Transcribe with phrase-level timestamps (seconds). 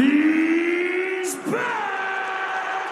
[0.00, 2.88] He's back!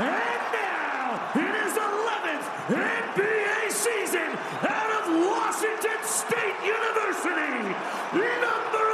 [0.00, 4.34] And now, in his 11th NBA season
[4.66, 7.70] out of Washington State University,
[8.18, 8.84] number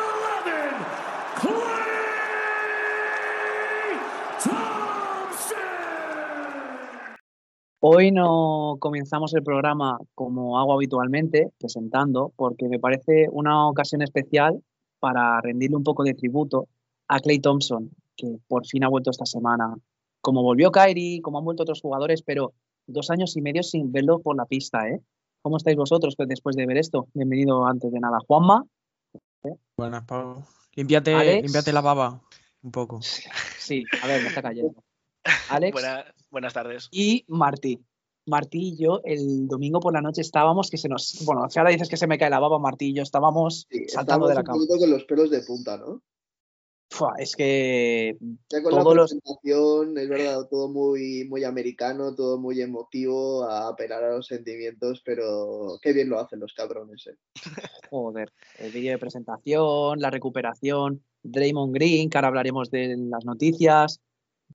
[0.45, 0.85] 11,
[1.41, 1.65] Clay
[4.45, 5.57] Thompson!
[7.81, 14.63] Hoy no comenzamos el programa como hago habitualmente, presentando, porque me parece una ocasión especial
[15.05, 16.67] para rendirle un poco de tributo
[17.09, 19.77] a Clay Thompson, que por fin ha vuelto esta semana.
[20.23, 22.55] Como volvió Kyrie, como han vuelto otros jugadores, pero
[22.87, 25.03] dos años y medio sin verlo por la pista, ¿eh?
[25.43, 27.07] ¿Cómo estáis vosotros pues, después de ver esto?
[27.13, 28.65] Bienvenido antes de nada, Juanma.
[29.77, 30.47] Buenas, Pablo.
[30.75, 31.43] Límpiate, Alex.
[31.43, 32.23] límpiate la baba
[32.63, 33.01] un poco.
[33.03, 34.83] Sí, a ver, me está cayendo.
[35.51, 36.89] Alex Buena- buenas tardes.
[36.91, 37.79] y Martí.
[38.27, 41.23] Martí y yo el domingo por la noche estábamos que se nos.
[41.25, 43.87] Bueno, si ahora dices que se me cae la baba, Martí y yo estábamos Sí,
[43.89, 44.59] saltando de la un cama.
[44.59, 46.03] poquito con los pelos de punta, ¿no?
[46.91, 48.17] Fua, es que
[48.51, 53.43] Ya con Todos la los- presentación, es verdad, todo muy, muy americano, todo muy emotivo,
[53.45, 57.17] a apelar a los sentimientos, pero qué bien lo hacen los cabrones, ¿eh?
[57.91, 64.01] Joder, el vídeo de presentación, la recuperación, Draymond Green, que ahora hablaremos de las noticias.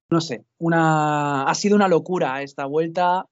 [0.09, 3.25] No sé, una, ha sido una locura esta vuelta,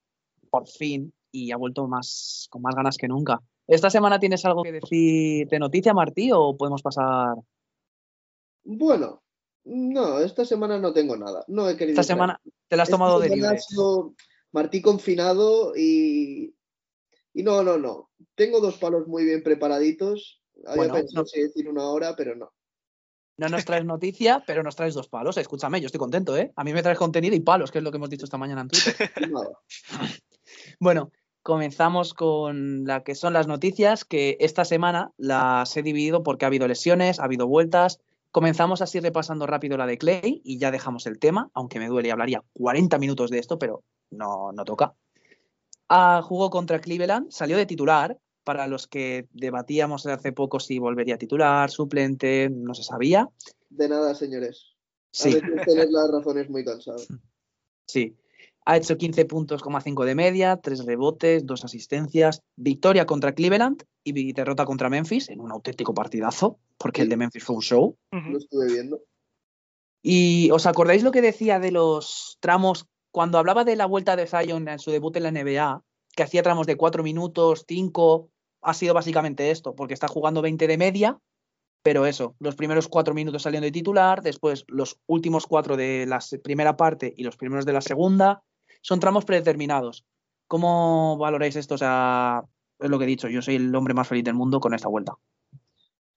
[0.50, 3.42] por fin, y ha vuelto más, con más ganas que nunca.
[3.68, 7.36] ¿Esta semana tienes algo que decir de noticia, Martí, o podemos pasar?
[8.64, 9.22] Bueno,
[9.66, 11.44] no, esta semana no tengo nada.
[11.48, 13.60] No he querido Esta semana te la has Esta tomado de libre.
[13.60, 14.14] sido
[14.52, 16.56] Martí confinado y,
[17.34, 18.10] y no, no, no.
[18.36, 20.42] Tengo dos palos muy bien preparaditos.
[20.66, 22.52] Había Bueno, pensado no- si decir una hora, pero no.
[23.40, 25.38] No nos traes noticia, pero nos traes dos palos.
[25.38, 26.52] Escúchame, yo estoy contento, ¿eh?
[26.56, 28.62] A mí me traes contenido y palos, que es lo que hemos dicho esta mañana
[28.62, 28.96] en Twitter.
[29.32, 29.60] Nada.
[30.80, 36.46] Bueno, comenzamos con la que son las noticias, que esta semana las he dividido porque
[36.46, 38.00] ha habido lesiones, ha habido vueltas.
[38.32, 42.10] Comenzamos así repasando rápido la de Clay y ya dejamos el tema, aunque me duele
[42.10, 44.94] y hablaría 40 minutos de esto, pero no, no toca.
[45.90, 48.18] Ah, jugó contra Cleveland, salió de titular.
[48.44, 53.28] Para los que debatíamos hace poco si volvería a titular, suplente, no se sabía.
[53.70, 54.74] De nada, señores.
[54.74, 57.00] A Sí, veces tener las razones muy cansado.
[57.88, 58.16] Sí.
[58.70, 62.44] Ha hecho 15 puntos, 5 de media, 3 rebotes, 2 asistencias.
[62.58, 67.46] Victoria contra Cleveland y derrota contra Memphis en un auténtico partidazo, porque el de Memphis
[67.46, 67.98] fue un show.
[68.12, 69.00] Lo estuve viendo.
[70.02, 74.28] ¿Y os acordáis lo que decía de los tramos cuando hablaba de la vuelta de
[74.28, 75.82] Zion en su debut en la NBA?
[76.14, 78.30] Que hacía tramos de 4 minutos, 5.
[78.64, 81.20] Ha sido básicamente esto, porque está jugando 20 de media,
[81.84, 86.20] pero eso, los primeros 4 minutos saliendo de titular, después los últimos 4 de la
[86.44, 88.44] primera parte y los primeros de la segunda.
[88.82, 90.06] Son tramos predeterminados.
[90.48, 91.76] ¿Cómo valoráis esto?
[91.76, 92.44] O sea,
[92.80, 94.88] es lo que he dicho, yo soy el hombre más feliz del mundo con esta
[94.88, 95.14] vuelta.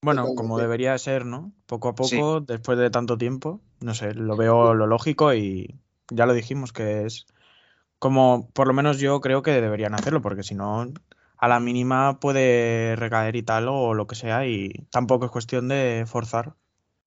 [0.02, 1.52] Bueno, como debería ser, ¿no?
[1.66, 2.16] Poco a Sí.
[2.16, 5.78] poco, después de tanto tiempo, no sé, lo veo lo lógico y
[6.10, 7.26] ya lo dijimos que es
[7.98, 10.86] como, por lo menos yo creo que deberían hacerlo, porque si no,
[11.36, 15.68] a la mínima puede recaer y tal o lo que sea y tampoco es cuestión
[15.68, 16.54] de forzar.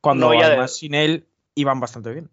[0.02, 2.30] Cuando No, además sin él iban bastante bien.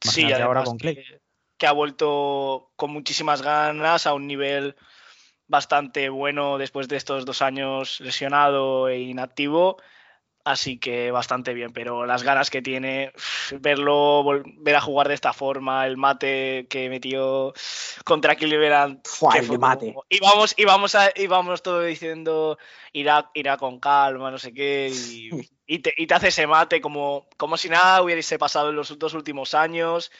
[0.00, 0.94] Sí, ahora con Clay.
[0.94, 1.20] que,
[1.60, 4.76] que ha vuelto con muchísimas ganas a un nivel
[5.46, 9.76] bastante bueno después de estos dos años lesionado e inactivo.
[10.42, 13.12] Así que bastante bien, pero las ganas que tiene,
[13.60, 17.52] verlo volver a jugar de esta forma, el mate que metió
[18.06, 19.02] contra Cleveland.
[19.34, 19.94] El mate.
[20.08, 22.56] íbamos, íbamos, a, íbamos todo diciendo
[22.94, 25.28] irá, irá con calma, no sé qué, y,
[25.66, 28.98] y te, y te hace ese mate como, como si nada hubiese pasado en los
[28.98, 30.10] dos últimos años.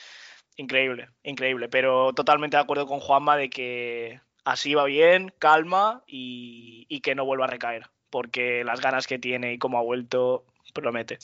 [0.61, 7.01] Increíble, increíble, pero totalmente de acuerdo con Juanma de que así va bien, calma y,
[7.01, 10.45] que no vuelva a recaer, porque las ganas que tiene y cómo ha vuelto
[10.75, 11.17] promete.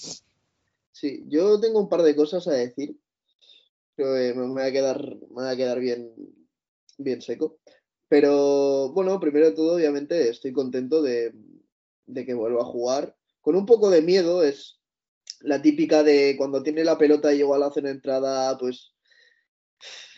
[0.91, 2.97] Sí, yo tengo un par de cosas a decir.
[3.95, 6.15] Creo que me me voy a quedar, me voy a quedar bien,
[6.97, 7.59] bien seco.
[8.09, 11.35] Pero bueno, primero de todo, obviamente, estoy contento de,
[12.07, 13.15] que vuelva a jugar.
[13.43, 14.81] Con un poco de miedo, es
[15.41, 18.96] la típica de cuando tiene la pelota y igual hace una entrada, pues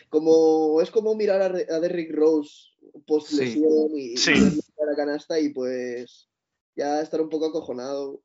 [0.08, 2.50] como es como mirar a, Derrick Rose
[3.06, 4.32] post lesión y, y Sí.
[4.34, 6.28] la canasta y pues
[6.76, 8.22] ya estar un poco acojonado.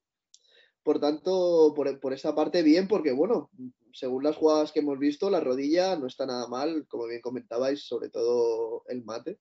[0.83, 3.49] Por tanto, por, por esa parte bien, porque bueno,
[3.93, 7.85] según las jugadas que hemos visto, la rodilla no está nada mal, como bien comentabais,
[7.85, 9.39] sobre todo el mate.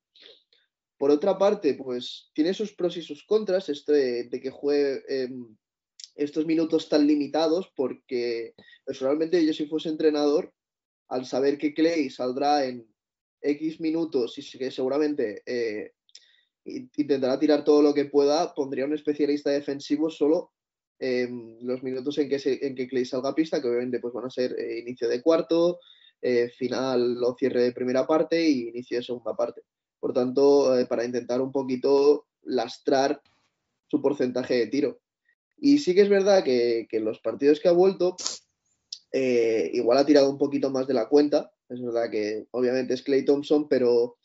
[0.99, 5.03] Por otra parte, pues tiene sus pros y sus contras esto de, de que juegue
[5.09, 5.56] em,
[6.15, 8.55] estos minutos tan limitados, porque
[8.85, 10.53] personalmente yo si fuese entrenador,
[11.09, 12.87] al saber que Clay saldrá en
[13.41, 15.93] X minutos y que seguramente eh,
[16.65, 20.53] intentará tirar todo lo que pueda, pondría un especialista defensivo solo
[20.99, 24.27] em, los minutos en que, en que Clay salga a pista, que obviamente pues, van
[24.27, 25.81] a ser eh, inicio de cuarto,
[26.21, 29.63] eh, final o cierre de primera parte y inicio de segunda parte.
[29.99, 33.21] Por tanto, eh, para intentar un poquito lastrar
[33.89, 35.01] su porcentaje de tiro.
[35.59, 38.17] Y sí que es verdad que, que los partidos que ha vuelto,
[39.12, 41.53] eh, igual ha tirado un poquito más de la cuenta.
[41.69, 44.19] Es verdad que obviamente es Clay Thompson, pero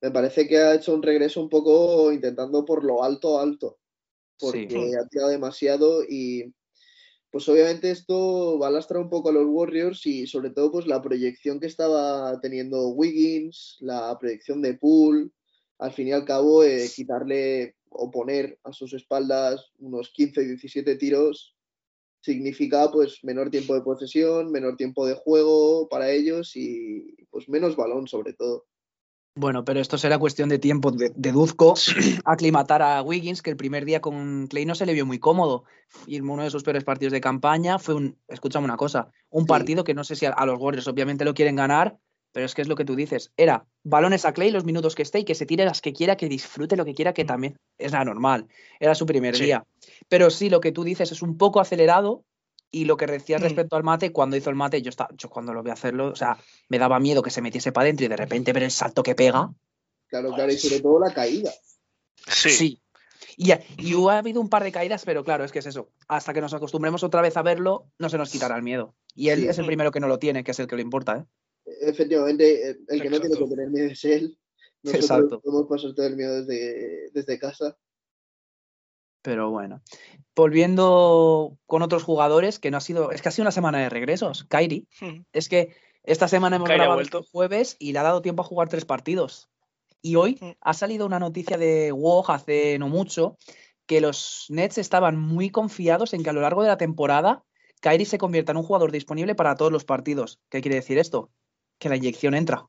[0.00, 3.78] me parece que ha hecho un regreso un poco intentando por lo alto, alto.
[4.38, 4.94] Porque Sí.
[4.94, 6.52] ha tirado demasiado y
[7.30, 10.86] pues obviamente esto va a lastrar un poco a los Warriors y sobre todo pues
[10.86, 15.30] la proyección que estaba teniendo Wiggins, la proyección de Poole,
[15.78, 20.96] al fin y al cabo eh, quitarle o poner a sus espaldas unos 15, 17
[20.96, 21.53] tiros
[22.24, 27.76] significa pues menor tiempo de posesión, menor tiempo de juego para ellos y pues menos
[27.76, 28.64] balón sobre todo.
[29.36, 30.90] Bueno, pero esto será cuestión de tiempo.
[30.92, 31.74] De- deduzco
[32.24, 35.64] aclimatar a Wiggins, que el primer día con Clay no se le vio muy cómodo.
[36.06, 39.42] Y en uno de sus peores partidos de campaña fue un, escúchame una cosa, un
[39.42, 39.48] Sí.
[39.48, 41.98] partido que no sé si a, a los Warriors obviamente lo quieren ganar,
[42.34, 43.30] pero es que es lo que tú dices.
[43.36, 46.16] Era balones a Clay los minutos que esté y que se tire las que quiera,
[46.16, 48.48] que disfrute lo que quiera, que también es la normal.
[48.80, 49.44] Era su primer Sí.
[49.44, 49.64] día.
[50.08, 52.24] Pero sí, lo que tú dices es un poco acelerado.
[52.72, 53.44] Y lo que decías Mm.
[53.44, 56.16] respecto al mate, cuando hizo el mate, yo, estaba, yo cuando lo vi hacerlo, o
[56.16, 56.36] sea,
[56.68, 59.14] me daba miedo que se metiese para adentro y de repente ver el salto que
[59.14, 59.52] pega.
[60.08, 61.52] Claro, claro, y sobre todo la caída.
[62.26, 62.80] Sí.
[63.36, 65.88] Y, ha- y ha habido un par de caídas, pero claro, es que es eso.
[66.08, 68.94] Hasta que nos acostumbremos otra vez a verlo, no se nos quitará el miedo.
[69.14, 69.48] Y él Sí.
[69.48, 71.24] es el primero que no lo tiene, que es el que le importa, ¿eh?
[71.80, 74.38] Efectivamente, el que no tiene que tener miedo es él.
[74.82, 75.40] Nosotros Exacto.
[75.40, 77.76] podemos pasar todo el miedo desde, desde casa.
[79.22, 79.82] Pero bueno.
[80.36, 83.10] Volviendo con otros jugadores, que no ha sido.
[83.10, 84.44] Es que ha sido una semana de regresos.
[84.44, 84.86] Kairi.
[85.32, 88.68] Es que esta semana hemos grabado este jueves y le ha dado tiempo a jugar
[88.68, 89.48] tres partidos.
[90.02, 90.50] Y hoy Mm.
[90.60, 93.38] ha salido una noticia de Woj hace no mucho
[93.86, 97.44] que los Nets estaban muy confiados en que a lo largo de la temporada
[97.80, 100.40] Kyrie se convierta en un jugador disponible para todos los partidos.
[100.50, 101.30] ¿Qué quiere decir esto?
[101.78, 102.66] Que la inyección entra.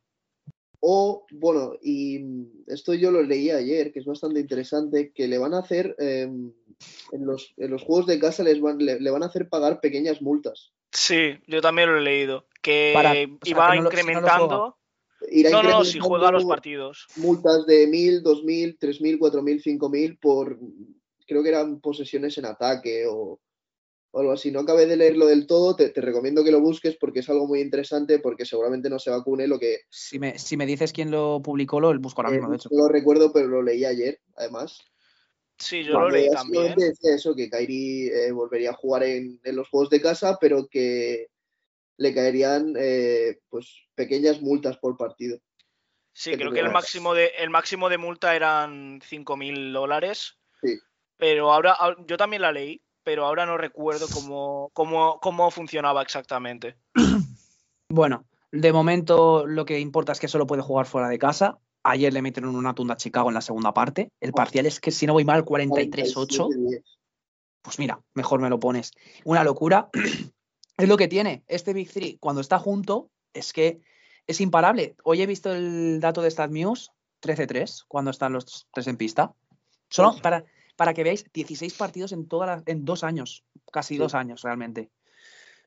[0.80, 2.19] O, bueno, y
[2.68, 6.52] esto yo lo leí ayer, que es bastante interesante, que le van a hacer, em,
[7.12, 9.80] en, los, en los juegos de casa les van, le, le van a hacer pagar
[9.80, 10.74] pequeñas multas.
[10.92, 12.46] Sí, yo también lo he leído.
[12.62, 14.78] Que Para- o sea, iba que no lo- si no lo incrementando.
[15.52, 17.07] No, no, si juega los incrementando partidos.
[17.16, 20.60] Multas de 1.000, 2.000, 3.000, 4.000, 5.000 por,
[21.25, 23.40] creo que eran posesiones en ataque o,
[24.15, 24.50] o algo así.
[24.50, 27.47] No acabé de leerlo del todo, te, te recomiendo que lo busques porque es algo
[27.47, 31.12] muy interesante, porque seguramente no se vacune lo que Si me, si me dices quién
[31.12, 32.69] lo publicó, lo busco ahora eh, mismo, de hecho.
[32.71, 34.79] no lo recuerdo, pero lo leí ayer, además.
[35.57, 36.75] Sí, yo Cuando lo leí también.
[36.77, 40.65] decía eso, que Kairi eh, volvería a jugar en, en los juegos de casa, pero
[40.69, 41.27] que
[41.97, 45.39] le caerían eh, pues pequeñas multas por partido.
[46.13, 50.38] Sí, que creo que el máximo de, el máximo de multa eran 5.000 dólares.
[50.61, 50.79] Sí.
[51.18, 56.02] Pero ahora, ah, yo también la leí, pero ahora no recuerdo cómo, cómo, cómo funcionaba
[56.02, 56.75] exactamente.
[57.88, 61.60] Bueno, de momento lo que importa es que solo puede jugar fuera de casa.
[61.84, 64.10] Ayer le metieron una tunda a Chicago en la segunda parte.
[64.19, 66.50] El parcial es que, si no voy mal, 43-8.
[66.50, 66.84] 47-10.
[67.62, 68.92] Pues mira, mejor me lo pones.
[69.24, 69.90] Una locura.
[70.78, 71.44] es lo que tiene.
[71.48, 73.81] Este Big Three, cuando está junto, es que
[74.25, 74.96] es imparable.
[75.04, 76.90] Hoy he visto el dato de StatMuse,
[77.22, 79.36] 13-3, cuando están los tres en pista.
[79.90, 80.44] Solo para,
[80.75, 83.98] para que veáis, 16 partidos en, toda la- en dos años, casi Sí.
[84.00, 84.89] dos años realmente.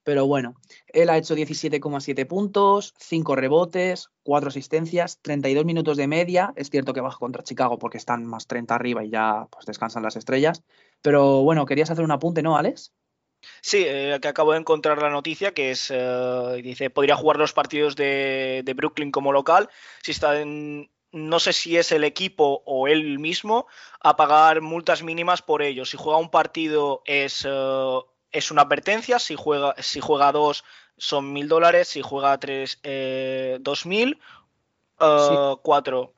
[0.04, 0.54] Pero bueno,
[0.87, 6.54] él ha hecho 17,7 puntos, 5 rebotes, 4 asistencias, 32 minutos de media.
[6.56, 10.02] Es cierto que baja contra Chicago porque están más 30 arriba y ya pues, descansan
[10.02, 10.62] las estrellas.
[11.02, 12.94] Pero bueno, querías hacer un apunte, ¿no, Alex?
[13.61, 17.52] Sí, eh, que acabo de encontrar la noticia que es, eh, dice, podría jugar los
[17.52, 19.68] partidos de, de Brooklyn como local
[20.02, 23.66] si está en, no sé si es el equipo o él mismo,
[24.00, 25.84] a pagar multas mínimas por ello.
[25.84, 27.98] Si juega un partido es, eh,
[28.30, 30.64] es una advertencia, si juega, si juega dos
[30.96, 34.18] son mil dólares, si juega tres, eh, dos mil,
[35.62, 36.14] cuatro.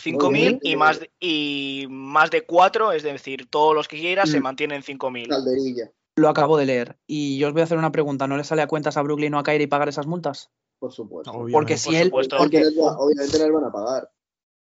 [0.00, 0.60] cinco Muy mil bien.
[0.62, 4.42] y más de, y más de cuatro, es decir, todos los que quieras se Mm.
[4.42, 5.28] mantienen cinco mil.
[5.28, 6.98] Calderilla, Lo acabo de leer.
[7.06, 8.26] Y yo os voy a hacer una pregunta.
[8.26, 10.50] ¿No le sale a cuentas a Brooklyn o a Kyrie pagar esas multas?
[10.82, 11.30] Por supuesto.
[11.30, 11.52] Obviamente.
[11.52, 12.04] Porque si Por él.
[12.08, 12.36] supuesto.
[12.38, 14.10] Porque, Obviamente, les va- obviamente les van a pagar.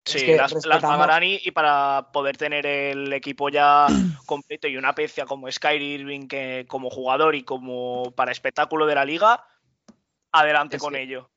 [0.04, 3.86] Sí, Es que las, las pagarán y, y para poder tener el equipo ya
[4.26, 8.94] completo y una pecia como Skyrie Irving que como jugador y como para espectáculo de
[8.94, 9.44] la liga,
[10.32, 11.30] adelante Es con que- ello.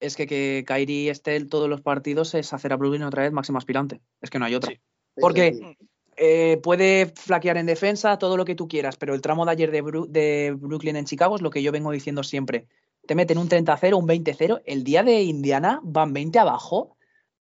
[0.00, 3.30] es que que Kyrie esté en todos los partidos es hacer a Brooklyn otra vez
[3.32, 4.00] máximo aspirante.
[4.20, 4.72] Es que no hay otra.
[4.72, 4.80] Sí.
[5.20, 5.76] Porque-.
[6.16, 9.70] Eh, puede flaquear en defensa, todo lo que tú quieras, pero el tramo de ayer
[9.70, 12.66] de, Bru- de Brooklyn en Chicago es lo que yo vengo diciendo siempre.
[13.06, 14.62] Te meten un 30-0, un 20-0.
[14.64, 16.96] El día de Indiana van 20 abajo,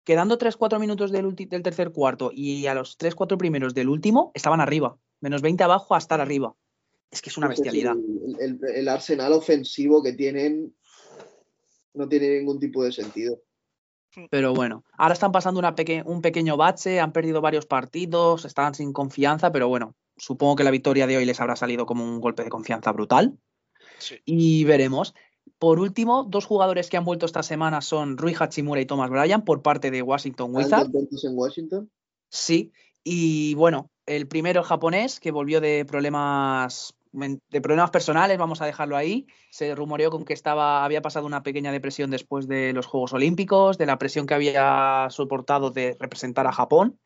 [0.04, 4.32] quedando 3-4 minutos del, ulti- del tercer cuarto y a los 3-4 primeros del último
[4.34, 4.98] estaban arriba.
[5.20, 6.56] Menos 20 abajo a estar arriba.
[7.12, 7.96] Es que es una bestialidad.
[8.40, 10.74] El, el- el arsenal ofensivo que tienen
[11.94, 13.42] no tiene ningún tipo de sentido.
[14.30, 18.74] Pero bueno, ahora están pasando una peque- un pequeño bache, han perdido varios partidos, están
[18.74, 22.20] sin confianza, pero bueno, supongo que la victoria de hoy les habrá salido como un
[22.22, 23.38] golpe de confianza brutal.
[24.00, 24.16] Sí.
[24.26, 25.14] Y veremos.
[25.62, 29.46] Por último, dos jugadores que han vuelto esta semana son Rui Hachimura y Thomas Bryan
[29.46, 31.24] por parte de Washington ¿Están Wizards.
[31.24, 31.92] en Washington?
[32.30, 32.72] Sí,
[33.04, 38.66] y bueno, el primero el japonés que volvió de problemas de problemas personales, vamos a
[38.66, 39.28] dejarlo ahí.
[39.52, 43.78] Se rumoreó con que estaba había pasado una pequeña depresión después de los Juegos Olímpicos,
[43.78, 46.98] de la presión que había soportado de representar a Japón.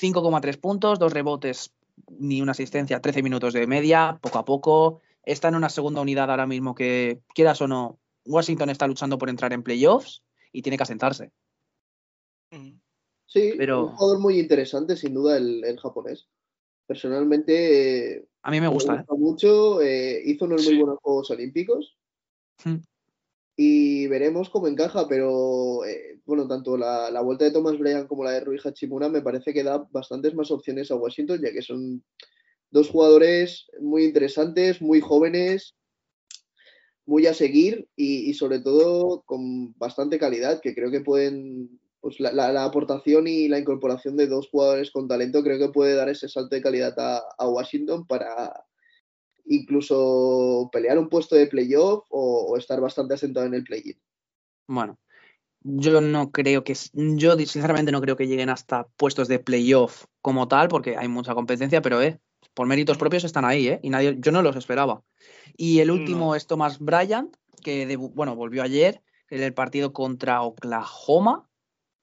[0.00, 1.72] 5,3 puntos, dos rebotes,
[2.20, 5.00] ni una asistencia, 13 minutos de media, poco a poco.
[5.24, 9.28] Está en una segunda unidad ahora mismo que, quieras o no, Washington está luchando por
[9.28, 10.22] entrar en playoffs
[10.52, 11.30] y tiene que asentarse.
[13.26, 16.28] Sí, Pero- un jugador muy interesante, sin duda, el, el japonés.
[16.86, 19.04] Personalmente, eh, A mí me gusta, ¿eh?
[19.16, 19.80] mucho.
[19.80, 21.96] eh, hizo unos muy buenos Juegos Olímpicos.
[22.64, 22.76] Mm.
[23.56, 28.24] Y veremos cómo encaja, pero eh, bueno, tanto la, la vuelta de Thomas Bryan como
[28.24, 31.62] la de Rui Hachimura me parece que da bastantes más opciones a Washington, ya que
[31.62, 32.02] son
[32.70, 35.74] dos jugadores muy interesantes, muy jóvenes,
[37.10, 42.32] muy a seguir y, sobre todo con bastante calidad, que creo que pueden, pues la,
[42.32, 46.28] la- aportación y la incorporación de dos jugadores con talento creo que puede dar ese
[46.28, 48.64] salto de calidad a, Washington para
[49.46, 54.00] incluso pelear un puesto de playoff o, estar bastante asentado en el play-in.
[54.68, 54.96] Bueno,
[55.62, 60.46] yo no creo que, yo sinceramente no creo que lleguen hasta puestos de playoff como
[60.46, 62.20] tal, porque hay mucha competencia, pero eh,
[62.54, 63.80] por méritos propios están ahí, ¿eh?
[63.82, 65.02] Y nadie, yo no los esperaba.
[65.56, 70.42] Y el último es Thomas Bryant, que debu- bueno, volvió ayer en el partido contra
[70.42, 71.48] Oklahoma,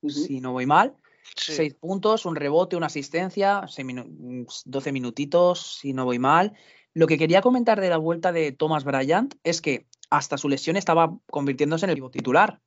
[0.10, 0.96] si no voy mal.
[1.36, 1.54] Sí.
[1.54, 6.54] Seis puntos, un rebote, una asistencia, seis minu- mm, 12 minutitos, si no voy mal.
[6.94, 10.78] Lo que quería comentar de la vuelta de Thomas Bryant es que hasta su lesión
[10.78, 12.62] estaba convirtiéndose en el titular.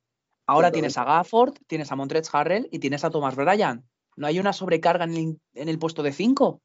[0.45, 3.83] Ahora tienes a Gafford, tienes a Montrezl Harrell y tienes a Thomas Bryant.
[4.15, 6.61] ¿No hay una sobrecarga en el, en el puesto de 5?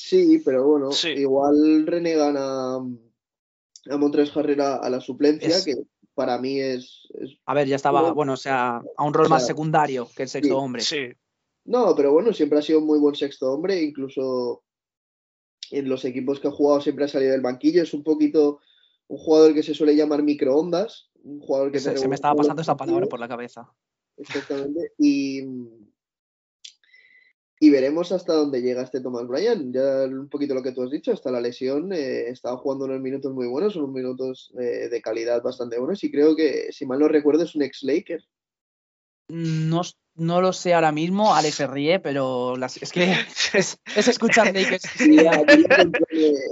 [0.00, 1.08] Sí, pero bueno, Sí.
[1.08, 5.74] igual renegan a, a Montres Harrera a la suplencia, Es- que
[6.14, 9.28] para mí es, es- A ver, ya estaba, Bueno, bueno, o sea, a un rol
[9.28, 10.82] más secundario que el sexto Sí, hombre.
[10.82, 11.08] Sí.
[11.64, 14.62] No, pero bueno, siempre ha sido un muy buen sexto hombre, incluso
[15.72, 18.60] en los equipos que ha jugado siempre ha salido del banquillo, es un poquito
[19.08, 22.62] un jugador que se suele llamar microondas, un jugador que Se, se me estaba pasando
[22.62, 23.68] esa palabra por la cabeza.
[24.16, 24.92] Exactamente.
[24.98, 25.42] Y,
[27.60, 29.72] y veremos hasta dónde llega este Thomas Bryan.
[29.72, 33.00] Ya un poquito lo que tú has dicho, hasta la lesión eh, estaba jugando unos
[33.00, 36.02] minutos muy buenos, unos minutos eh, de calidad bastante buenos.
[36.04, 38.22] Y creo que, si mal no recuerdo, es un ex-Laker.
[39.30, 43.02] No, s- no lo sé ahora mismo, Alex se ríe, pero las- es que
[43.54, 44.82] es, es escuchar Lakers.
[44.96, 45.16] Sí,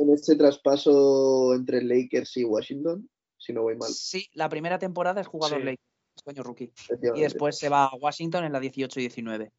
[0.01, 3.09] en este traspaso entre Lakers y Washington,
[3.39, 3.91] si no voy mal.
[3.91, 5.65] Sí, la primera temporada es jugador Sí.
[5.65, 5.83] Lakers,
[6.27, 6.73] año rookie.
[7.15, 9.53] Y después se va a Washington en la 18 y 19.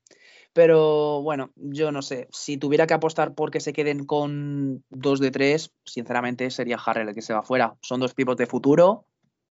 [0.54, 2.28] Pero bueno, yo no sé.
[2.32, 7.10] Si tuviera que apostar por que se queden con dos de tres, sinceramente sería Harrell
[7.10, 7.76] el que se va fuera.
[7.82, 9.06] Son dos pivos de futuro,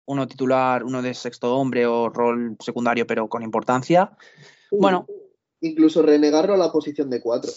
[0.06, 4.16] uno titular, uno de sexto hombre o rol secundario, pero con importancia.
[4.70, 5.06] bueno.
[5.60, 7.50] Incluso renegarlo a la posición de cuatro.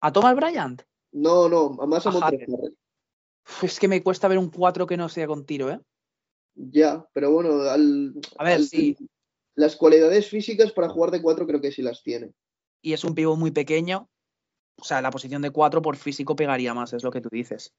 [0.00, 0.82] ¿A Thomas Bryant?
[1.12, 2.76] No, no, más a A Montrezl
[3.62, 5.80] Es que me cuesta ver un 4 que no sea con tiro, ¿eh?
[6.54, 8.96] Ya, pero bueno, al, A ver, al- sí.
[9.54, 12.32] las cualidades físicas para jugar de cuatro creo que sí las tiene.
[12.82, 14.08] y es un pivo muy pequeño.
[14.76, 17.72] O sea, la posición de 4 por físico pegaría más, es lo que tú dices.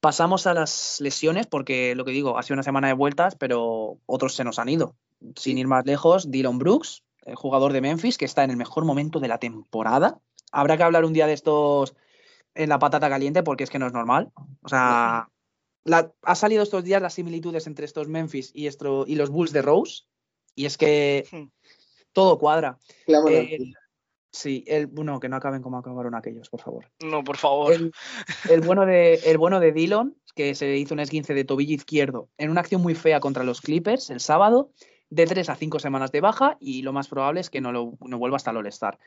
[0.00, 3.98] Pasamos a las lesiones, porque lo que digo, ha sido una semana de vueltas, pero
[4.06, 4.94] otros se nos han ido.
[5.36, 8.84] Sin ir más lejos, Dylan Brooks, el jugador de Memphis, que está en el mejor
[8.86, 10.18] momento de la temporada.
[10.52, 11.94] Habrá que hablar un día de estos
[12.54, 14.30] en la patata caliente, porque es que no es normal.
[14.62, 15.28] O sea,
[15.84, 19.52] la- ha salido estos días las similitudes entre estos Memphis y, esto, y los Bulls
[19.52, 20.04] de Rose,
[20.54, 21.44] y es que Hmm.
[22.12, 22.78] todo cuadra.
[23.06, 23.64] El- cielo.
[24.32, 26.86] sí, el, bueno, que no acaben como acabaron aquellos, por favor.
[27.02, 27.72] No, por favor.
[27.72, 27.92] El,
[28.50, 32.28] el bueno de, el bueno de Dillon, que se hizo un esguince de tobillo izquierdo
[32.38, 34.70] en una acción muy fea contra los Clippers el sábado,
[35.08, 37.94] de 3 a 5 semanas de baja y lo más probable es que no, lo,
[38.00, 38.98] no vuelva hasta el All-Star.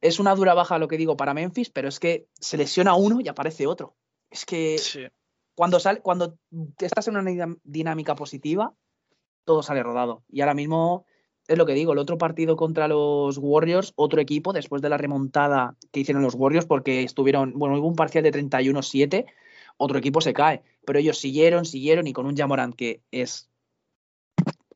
[0.00, 3.20] Es una dura baja lo que digo para Memphis, pero es que se lesiona uno
[3.20, 3.96] y aparece otro.
[4.30, 5.00] Es que Sí.
[5.58, 6.38] Cuando, sale, cuando
[6.78, 8.76] estás en una dinámica positiva,
[9.44, 10.22] todo sale rodado.
[10.28, 11.04] Y ahora mismo
[11.48, 14.98] es lo que digo, el otro partido contra los Warriors, otro equipo, después de la
[14.98, 19.26] remontada que hicieron los Warriors, porque estuvieron, bueno, hubo un parcial de 31-7,
[19.78, 20.62] otro equipo se cae.
[20.86, 23.50] Pero ellos siguieron, siguieron y con un Jamorant que es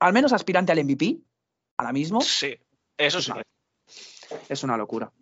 [0.00, 1.20] al menos aspirante al MVP,
[1.76, 2.56] ahora mismo, Sí.
[2.98, 3.32] Eso es sí.
[4.48, 5.12] es una locura.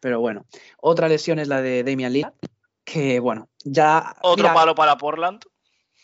[0.00, 0.44] Pero bueno,
[0.78, 2.34] otra lesión es la de Damian Lillard,
[2.82, 4.14] que bueno, ya.
[4.22, 5.42] Otro mira, palo para Portland.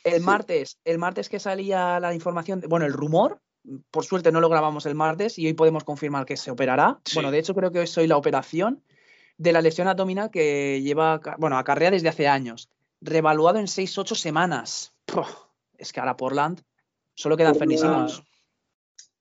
[0.05, 0.21] El Sí.
[0.21, 3.41] martes, el martes que salía la información, bueno, el rumor,
[3.93, 7.01] por suerte no lo grabamos el martes y hoy podemos confirmar que se operará.
[7.05, 7.15] Sí.
[7.15, 8.83] Bueno, de hecho creo que hoy soy la operación
[9.39, 12.69] de la lesión abdominal que lleva, bueno, acarrea desde hace años,
[13.01, 14.93] revaluado en 6-8 semanas.
[15.07, 15.29] Puf,
[15.79, 16.61] es que ahora Portland
[17.15, 18.23] solo quedan Portland- Simmons.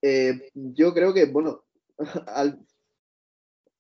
[0.02, 1.64] Eh, yo creo que, bueno,
[2.28, 2.60] al-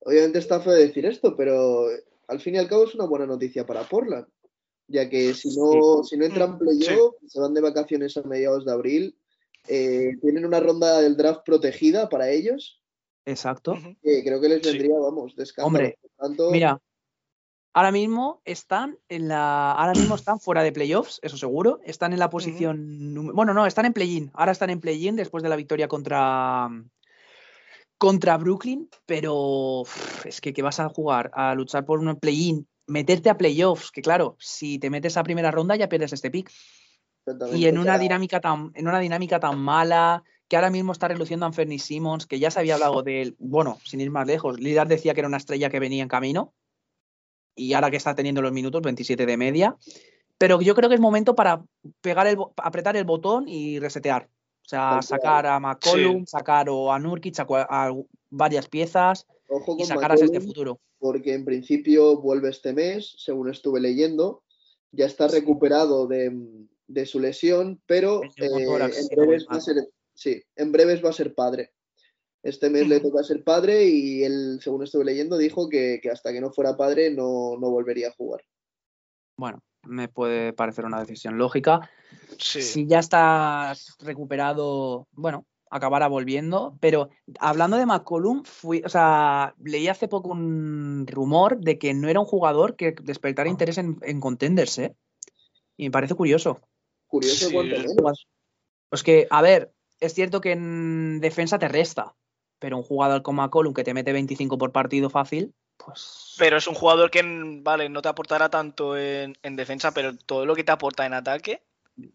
[0.01, 1.87] obviamente está feo decir esto, pero
[2.27, 4.27] al fin y al cabo es una buena noticia para Portland,
[4.91, 8.71] ya que si no, si no entran playoff, se van de vacaciones a mediados de
[8.71, 9.17] abril,
[9.67, 12.77] eh, tienen una ronda del draft protegida para ellos,
[13.23, 13.77] Exacto.
[14.01, 14.69] Creo que les Sí.
[14.71, 15.67] vendría, vamos, de escándalo.
[15.67, 16.81] Hombre, tanto, Mira,
[17.71, 21.79] ahora mismo están en la, ahora mismo están fuera de playoffs, eso seguro.
[21.85, 24.31] Están en la posición, número- bueno, no, están en play-in.
[24.33, 26.67] Ahora están en play-in después de la victoria contra
[27.99, 29.83] contra Brooklyn, pero
[30.25, 34.01] es que que vas a jugar a luchar por un play-in, meterte a playoffs, que
[34.01, 36.51] claro, si te metes a primera ronda ya pierdes este pick.
[37.53, 41.45] Y en una dinámica tan, en una dinámica tan mala, que ahora mismo está reluciendo
[41.45, 44.87] Anthony Simmons, que ya se había hablado de él, bueno, sin ir más lejos, Lillard
[44.87, 46.53] decía que era una estrella que venía en camino,
[47.55, 49.77] y ahora que está teniendo los minutos, 27 de media,
[50.37, 51.63] pero yo creo que es momento para
[52.01, 54.29] pegar el, apretar el botón y resetear.
[54.65, 57.93] O sea, sacar a McCollum, sacar o a Nurkic, a, a
[58.29, 60.79] varias piezas ojo y con sacar a este futuro.
[60.97, 64.43] porque en principio vuelve este mes, según estuve leyendo,
[64.91, 66.31] ya está recuperado de,
[66.87, 69.75] de su lesión, pero eh, en breves va a ser,
[70.13, 71.71] sí, en breves va a ser padre.
[72.43, 76.33] Este mes le toca ser padre y él, según estuve leyendo, dijo que, que hasta
[76.33, 78.41] que no fuera padre no, no volvería a jugar.
[79.37, 81.89] Bueno, me puede parecer una decisión lógica.
[82.39, 82.61] Sí.
[82.61, 86.77] Si ya estás recuperado, bueno, acabará volviendo.
[86.79, 87.09] Pero
[87.39, 92.19] hablando de McCollum, fui, o sea, leí hace poco un rumor de que no era
[92.19, 94.95] un jugador que despertara interés en, en contenders, ¿eh?
[95.77, 96.59] Y me parece curioso.
[97.07, 97.57] Curioso Sí.
[98.89, 102.13] Pues que, a ver, es cierto que en defensa te resta,
[102.59, 106.35] pero un jugador como McCollum que te mete 25 por partido fácil, pues.
[106.37, 107.21] Pero es un jugador que,
[107.63, 111.13] vale, no te aportará tanto en, en defensa, pero todo lo que te aporta en
[111.13, 111.63] ataque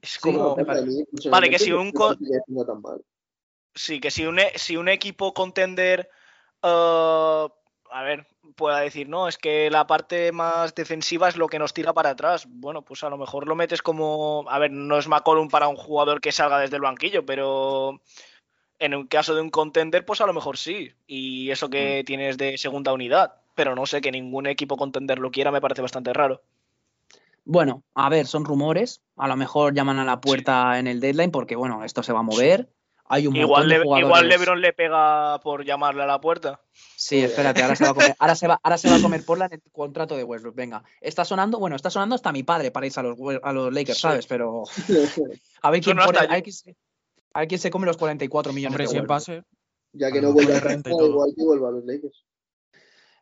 [0.03, 0.57] es como...
[0.57, 3.03] mí, Vale, que si un tan mal.
[3.77, 6.11] Sí, que si un, e- si un equipo contender,
[6.63, 7.47] eh,
[7.91, 11.75] a ver, pueda decir, no, es que la parte más defensiva es lo que nos
[11.75, 12.47] tira para atrás.
[12.49, 15.77] Bueno, pues a lo mejor lo metes como, a ver, no es McCollum para un
[15.77, 18.01] jugador que salga desde el banquillo, pero
[18.79, 20.91] en un caso de un contender, pues a lo mejor sí.
[21.07, 25.31] Y eso que tienes de segunda unidad, pero no sé, que ningún equipo contender lo
[25.31, 26.43] quiera me parece bastante raro.
[27.45, 29.03] Bueno, a ver, son rumores.
[29.17, 32.21] A lo mejor llaman a la puerta en el deadline porque, bueno, esto se va
[32.21, 32.69] a mover.
[33.09, 34.29] Hay un montón Igual, Le- igual.
[34.29, 36.61] LeBron le pega por llamarle a la puerta.
[36.97, 39.25] Sí, espérate, ahora se va a comer, ahora se va, ahora se va a comer
[39.25, 40.55] Portland el contrato de Westbrook.
[40.57, 43.73] Venga, está sonando, bueno, está sonando hasta mi padre para irse a los, a los
[43.73, 44.03] Lakers, Sí.
[44.03, 44.27] ¿sabes?
[44.27, 44.65] Pero
[45.63, 46.77] a ver quién Suena pone, a ver quién se,
[47.35, 49.43] a ver quién se come los 44 millones Hombre, de si pase.
[49.93, 51.07] ya que A no vuelve a le renta y Atlanta, todo.
[51.09, 52.25] igual que vuelva a los Lakers.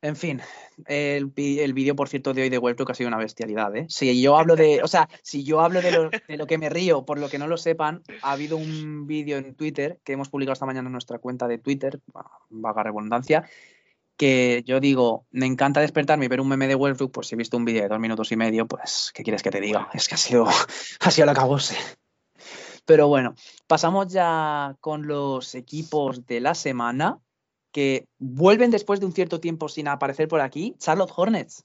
[0.05, 0.43] En fin,
[0.85, 3.87] el, el vídeo, por cierto, de hoy de Westbrook ha sido una bestialidad, ¿eh?
[3.88, 6.69] Si yo hablo de, o sea, si yo hablo de lo, de lo que me
[6.69, 10.29] río, por lo que no lo sepan, ha habido un vídeo en Twitter que hemos
[10.29, 12.01] publicado esta mañana en nuestra cuenta de Twitter,
[12.51, 13.49] vaga redundancia,
[14.19, 17.38] que yo digo, me encanta despertarme y ver un meme de Westbrook, pues si he
[17.38, 19.88] visto un vídeo de dos minutos y medio, pues, ¿qué quieres que te diga?
[19.95, 20.47] Es que ha sido,
[21.01, 21.77] ha sido la acabose.
[22.85, 23.37] Pero bueno,
[23.67, 27.21] pasamos ya con los equipos de la semana
[27.74, 30.76] que vuelven después de un cierto tiempo sin aparecer por aquí.
[30.78, 31.64] Charlotte Hornets.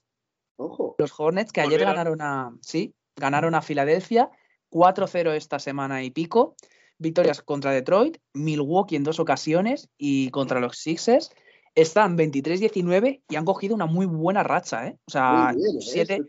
[0.56, 0.96] Ojo.
[0.98, 4.28] Los Hornets que ayer ganaron a, sí, ganaron a Filadelfia
[4.70, 6.56] 4-0 esta semana y pico.
[6.98, 11.30] Victorias contra Detroit, Milwaukee en dos ocasiones y contra los Sixers.
[11.76, 14.98] Están 23-19 y han cogido una muy buena racha, ¿eh?
[15.06, 15.80] O sea, bien, ¿eh?
[15.80, 16.20] siete,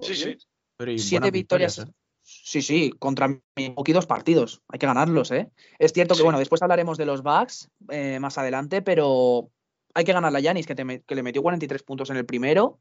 [0.00, 0.36] Sí, sí.
[0.78, 1.78] Pero siete victorias.
[1.80, 1.84] ¿eh?
[2.28, 4.60] Sí, sí, contra Milwaukee dos partidos.
[4.68, 5.48] Hay que ganarlos, ¿eh?
[5.78, 6.24] Es cierto que, Sí.
[6.24, 9.50] bueno, después hablaremos de los Bucks eh, más adelante, pero
[9.94, 12.80] hay que ganar a Yanis, que, te que le metió 43 puntos en el primero.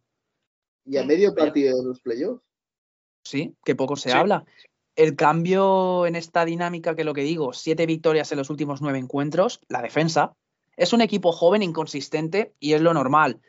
[0.83, 2.43] Y a medio partido de los playoffs.
[3.23, 4.17] Sí, que poco se Sí.
[4.17, 4.45] habla.
[4.95, 8.97] El cambio en esta dinámica, que lo que digo, siete victorias en los últimos nueve
[8.97, 10.35] encuentros, la defensa.
[10.75, 13.41] Es un equipo joven, inconsistente y es lo normal.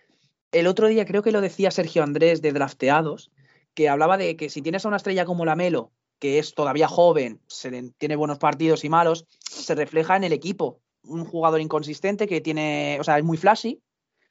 [0.52, 3.30] El otro día creo que lo decía Sergio Andrés de Drafteados,
[3.76, 7.40] que hablaba de que si tienes a una estrella como Lamelo, que es todavía joven,
[7.46, 10.80] se le- tiene buenos partidos y malos, se refleja en el equipo.
[11.04, 13.82] Un jugador inconsistente que tiene, o sea, es muy flashy,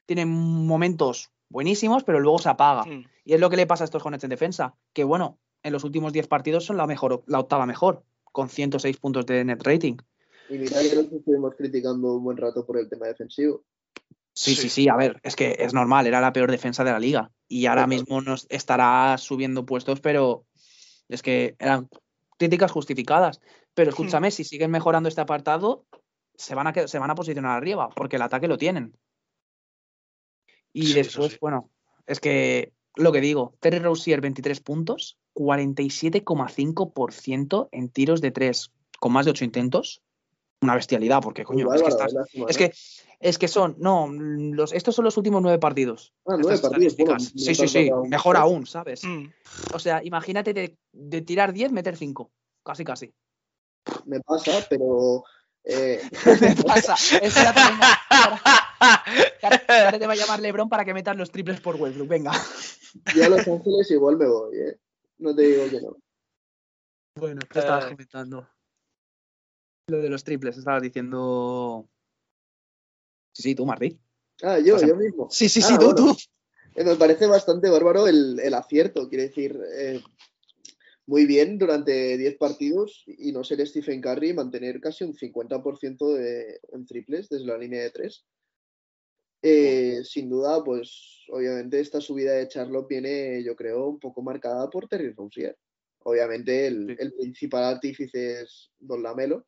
[0.08, 2.86] tiene momentos buenísimos, pero luego se apaga.
[2.86, 3.06] Mm.
[3.24, 5.84] Y es lo que le pasa a estos Hornets en defensa, que bueno, en los
[5.84, 9.98] últimos 10 partidos son la mejor, la octava mejor, con 106 puntos de net rating.
[10.50, 13.64] Y mira que nos estuvimos criticando un buen rato por el tema defensivo.
[14.36, 14.70] Sí, sí, Sí.
[14.70, 17.32] sí, a ver, es que es normal, era la peor defensa de la liga.
[17.48, 20.46] Y ahora mismo nos estará subiendo puestos, pero
[21.08, 21.88] es que eran
[22.38, 23.40] críticas justificadas.
[23.74, 25.86] Pero escúchame, si siguen mejorando este apartado,
[26.36, 28.98] se van a, se van a posicionar arriba, porque el ataque lo tienen.
[30.74, 31.38] Y Sí, después, sí.
[31.40, 31.70] bueno,
[32.06, 39.14] es que lo que digo, Terry Rozier 23 puntos, 47,5% en tiros de 3 con
[39.14, 40.02] más de 8 intentos.
[40.66, 42.60] Una bestialidad, porque coño, es que, estás- lástima, es ¿no?
[42.60, 42.74] que
[43.20, 46.14] es que son, no, los, estos son los últimos nueve partidos.
[46.28, 48.10] Ah, nueve partidos, bueno, sí, sí, sí, aún.
[48.10, 49.04] mejor aún, ¿sabes?
[49.04, 49.28] Mm.
[49.74, 52.30] O sea, imagínate de, de tirar 10, meter 5.
[52.64, 53.14] Casi, casi.
[54.06, 55.24] Me pasa, pero
[55.64, 56.96] eh, ¿Qué pasa?
[57.10, 57.96] Te venga-
[59.68, 62.08] ahora- te va a llamar Lebron para que metas los triples por Westbrook.
[62.10, 62.32] Venga.
[63.16, 64.78] yo a Los Ángeles igual me voy, ¿eh?
[65.20, 65.98] No te digo que no.
[67.18, 68.48] Bueno, ¿qué estabas comentando?
[69.88, 71.88] Lo de los triples, estabas diciendo.
[73.34, 74.00] Sí, sí, tú, Martí.
[74.42, 75.28] Ah, yo, O sea, yo mismo.
[75.30, 75.96] Sí, sí, Ah, sí, tú, bueno.
[76.14, 76.18] tú.
[76.76, 80.02] Eh, Me parece bastante bárbaro el, el acierto, quiere decir, eh,
[81.06, 86.14] muy bien durante 10 partidos y no ser Stephen Curry y mantener casi un 50%
[86.16, 88.26] de, en triples desde la línea de 3.
[90.04, 94.88] sin duda, pues obviamente esta subida de Charlotte viene, yo creo, un poco marcada por
[94.88, 95.56] Terry Rozier.
[96.00, 96.96] Obviamente el, Sí.
[97.00, 99.46] el principal artífice es Don Lamelo.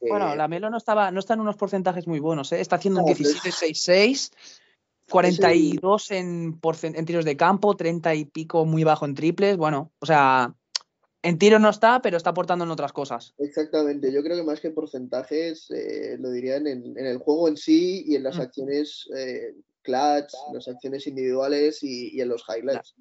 [0.00, 2.60] Bueno, la Melo no estaba, no está en unos porcentajes muy buenos, ¿eh?
[2.60, 4.32] Está haciendo un No, pero es- 17-6-6,
[5.08, 9.56] 42 en, en tiros de campo, 30 y pico muy bajo en triples.
[9.56, 10.54] Bueno, o sea,
[11.22, 13.34] en tiros no está, pero está aportando en otras cosas.
[13.38, 17.56] Exactamente, yo creo que más que porcentajes, eh, lo dirían en, en el juego en
[17.56, 18.42] sí y en las Mm.
[18.42, 22.94] acciones eh, clutch, las acciones individuales y, y en los highlights.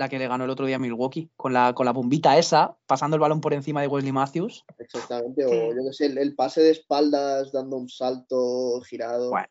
[0.00, 2.74] La que le ganó el otro día a Milwaukee, con la, con la bombita esa,
[2.86, 4.64] pasando el balón por encima de Wesley Matthews.
[4.78, 9.28] Exactamente, o yo qué sé, el, el pase de espaldas dando un salto girado.
[9.28, 9.48] Bueno,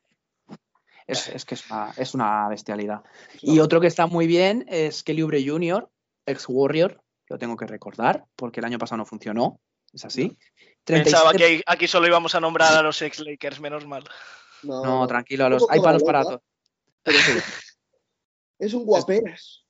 [1.05, 3.03] Es, es que es una, es una bestialidad.
[3.43, 5.88] Y otro que está muy bien es Kelly Oubre Jr.,
[6.25, 9.59] ex Warrior, lo tengo que recordar, porque el año pasado no funcionó.
[9.93, 10.35] Es así.
[10.83, 14.03] Pensaba 37 que aquí solo íbamos a nombrar a los ex Lakers, menos mal.
[14.63, 16.41] No, tranquilo, a los, hay palos para todos.
[17.05, 17.38] sí.
[18.57, 19.68] Es un guaperas.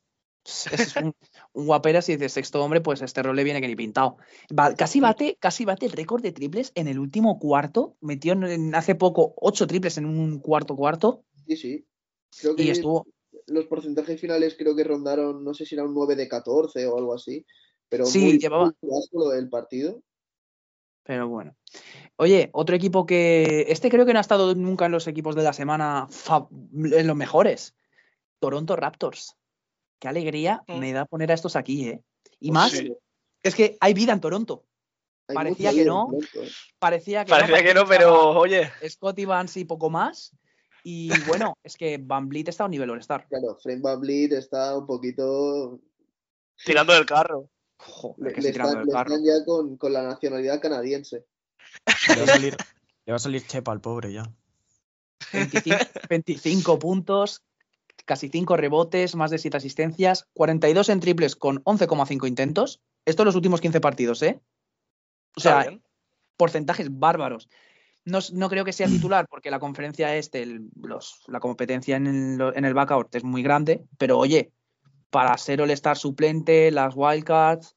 [0.71, 1.13] Es un,
[1.53, 4.17] un guaperas y sexto hombre, pues este rol le viene que ni pintado.
[4.57, 7.95] Va- casi bate, casi bate el récord de triples en el último cuarto.
[8.01, 11.85] Metió en- en- hace poco ocho triples en un cuarto cuarto Sí, sí.
[12.41, 13.07] Creo que y estuvo.
[13.47, 16.97] los porcentajes finales creo que rondaron, no sé si era un 9 de 14 o
[16.97, 17.45] algo así,
[17.89, 20.03] pero Sí, muy, llevaba- muy del partido.
[21.03, 21.55] Pero bueno.
[22.17, 23.65] Oye, otro equipo que.
[23.69, 27.07] Este creo que no ha estado nunca en los equipos de la semana fa- en
[27.07, 27.73] los mejores.
[28.39, 29.35] Toronto Raptors.
[29.99, 30.79] Qué alegría Mm.
[30.79, 32.01] me da poner a estos aquí, ¿eh?
[32.39, 32.93] Y Pues más, sí.
[33.43, 34.65] es que hay vida en Toronto.
[35.27, 36.09] Hay Parecía que no.
[36.35, 36.49] ¿eh?
[36.79, 40.31] Parecía que Parecía que no, pero oye, Scotty Vance y poco más.
[40.83, 41.09] Y
[41.51, 43.27] bueno, es que Van Vliet está a un nivel All-Star.
[43.27, 45.79] Claro, Frank Van Vliet está un poquito.
[46.65, 47.49] tirando del carro.
[47.77, 49.13] Joder, que le tirando están, del le carro.
[49.15, 51.25] están ya con, con la nacionalidad canadiense.
[52.09, 52.57] Le va a salir,
[53.05, 54.23] le va a salir chepa al pobre ya.
[55.33, 55.77] 25,
[56.09, 57.43] 25 puntos,
[58.09, 62.81] casi 5 rebotes, más de 7 asistencias, 42 en triples con 11,5 intentos.
[63.05, 64.41] Esto en los últimos 15 partidos, ¿eh?
[65.35, 65.83] O sea, bien.
[66.35, 67.47] porcentajes bárbaros.
[68.05, 72.07] No, no creo que sea titular porque la conferencia este, el- los- la competencia en
[72.07, 74.51] el, en el backcourt es muy grande, pero oye,
[75.11, 77.75] para ser All-Star suplente, las Wildcats,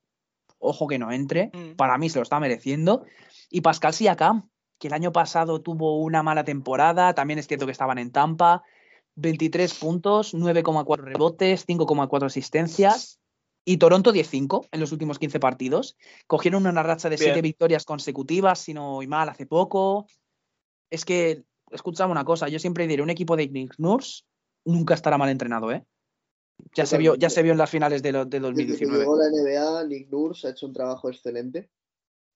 [0.59, 1.77] ojo que no entre, Mm.
[1.77, 3.05] para mí se lo está mereciendo.
[3.51, 7.73] Y Pascal Siakam, que el año pasado tuvo una mala temporada, también es cierto que
[7.73, 8.63] estaban en Tampa,
[9.17, 13.19] 23 puntos, 9,4 rebotes, 5,4 asistencias.
[13.65, 15.97] Y Toronto 10-5 en los últimos 15 partidos.
[16.27, 17.43] Cogieron una racha de 7 Bien.
[17.45, 20.07] victorias consecutivas, si no voy mal, hace poco.
[20.91, 24.25] Es que, escúchame una cosa, yo siempre diré, un equipo de Nick Nurse
[24.65, 25.85] nunca estará mal entrenado, ¿eh?
[26.75, 28.99] Ya se, vio, ya se vio en las finales de, lo- de Desde que 2019.
[28.99, 31.71] llegó a la NBA, Nick Nurse ha hecho un trabajo excelente.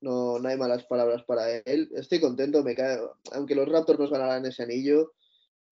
[0.00, 1.90] No, no hay malas palabras para él.
[1.96, 3.00] Estoy contento, me cae,
[3.32, 5.12] aunque los Raptors nos ganaran ese anillo,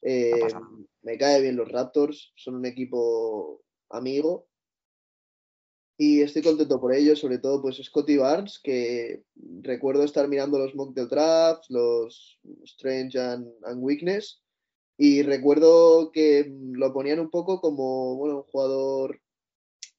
[0.05, 4.47] eh, No me cae bien los Raptors, son un equipo amigo.
[5.97, 9.23] Y estoy contento por ello, sobre todo pues Scotty Barnes, que
[9.63, 14.43] recuerdo estar mirando los mock del draft, los Strange and, and Weakness,
[14.99, 19.21] y recuerdo que lo ponían un poco como, bueno, un jugador,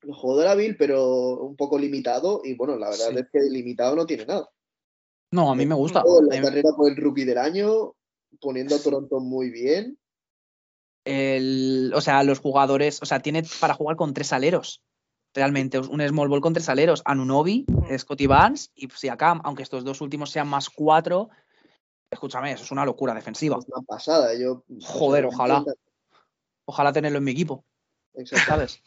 [0.04, 3.18] un jugador hábil, pero un poco limitado, y bueno, la verdad Sí.
[3.20, 4.50] es que limitado no tiene nada.
[5.32, 6.04] No, a mí me gusta.
[6.30, 7.96] La mí carrera por el rookie del año,
[8.40, 9.98] poniendo a Toronto muy bien.
[11.08, 14.82] el- o sea, los jugadores, o sea, tiene para jugar con tres aleros.
[15.36, 17.04] Realmente, un small ball con tres aleros.
[17.06, 17.66] Anunobi,
[17.98, 21.30] Scotty Barnes y Siakam, aunque estos dos últimos sean más cuatro.
[22.10, 23.58] escúchame, eso es una locura defensiva.
[23.60, 24.34] Es una pasada.
[24.34, 25.64] Yo, Joder, ojalá.
[26.68, 27.64] Ojalá tenerlo en mi equipo,
[28.16, 28.46] Exacto.
[28.48, 28.82] ¿sabes?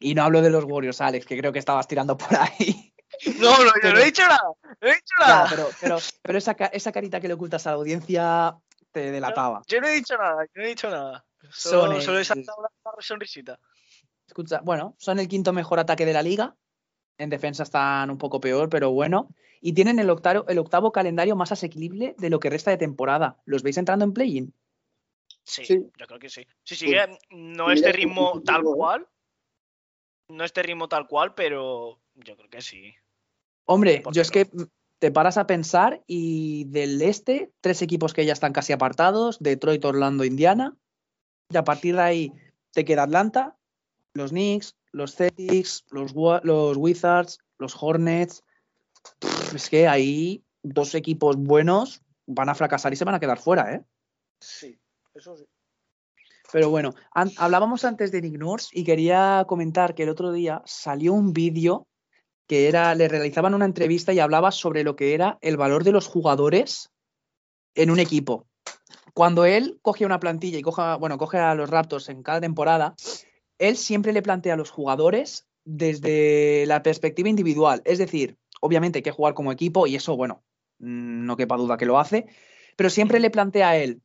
[0.00, 2.93] Y no hablo de los Warriors, Alex, que creo que estabas tirando por ahí.
[3.38, 4.40] No, no, yo no he dicho nada.
[4.80, 5.46] No he dicho Ya, nada.
[5.50, 8.56] pero, pero, pero esa, ca- esa carita que le ocultas a la audiencia
[8.92, 9.62] te delataba.
[9.66, 11.24] Yo no he dicho nada, yo no he dicho nada.
[11.50, 11.52] Son
[11.88, 12.68] Solo, solo he saltado una,
[13.00, 13.58] sonrisita.
[14.26, 16.54] Escucha, bueno, son el quinto mejor ataque de la liga.
[17.18, 19.28] En defensa están un poco peor, pero bueno.
[19.60, 23.36] Y tienen el octavo, el octavo calendario más asequible de lo que resta de temporada.
[23.44, 24.54] ¿Los veis entrando en play-in?
[25.42, 25.90] Sí, Sí.
[25.96, 26.46] yo creo que sí.
[26.62, 29.06] Sí, sigue, no Mira este ritmo tal cual.
[30.28, 32.94] No este ritmo tal cual, pero yo creo que sí.
[33.66, 34.62] Hombre, ¿Por yo es que mm,
[34.98, 39.84] te paras a pensar y del este, tres equipos que ya están casi apartados, Detroit,
[39.84, 40.76] Orlando, Indiana.
[41.50, 42.32] Y a partir de ahí
[42.72, 43.56] te queda Atlanta,
[44.14, 48.42] los Knicks, los Celtics, los, Wizards, los Hornets.
[49.18, 53.38] Pff, es que ahí dos equipos buenos van a fracasar y se van a quedar
[53.38, 53.84] fuera, ¿eh?
[54.40, 54.78] Sí,
[55.14, 55.44] eso sí.
[56.52, 60.62] Pero bueno, an- hablábamos antes de Nick Nurse y quería comentar que el otro día
[60.64, 61.86] salió un vídeo
[62.46, 65.92] que era, le realizaban una entrevista y hablaba sobre lo que era el valor de
[65.92, 66.90] los jugadores
[67.74, 68.46] en un equipo.
[69.14, 72.94] Cuando él coge una plantilla y coja, bueno, coge a los Raptors en cada temporada,
[73.58, 77.80] él siempre le plantea a los jugadores desde la perspectiva individual.
[77.84, 80.42] Es decir, obviamente hay que jugar como equipo y eso, bueno,
[80.78, 82.26] mm, no quepa duda que lo hace,
[82.76, 84.02] pero siempre le plantea a él,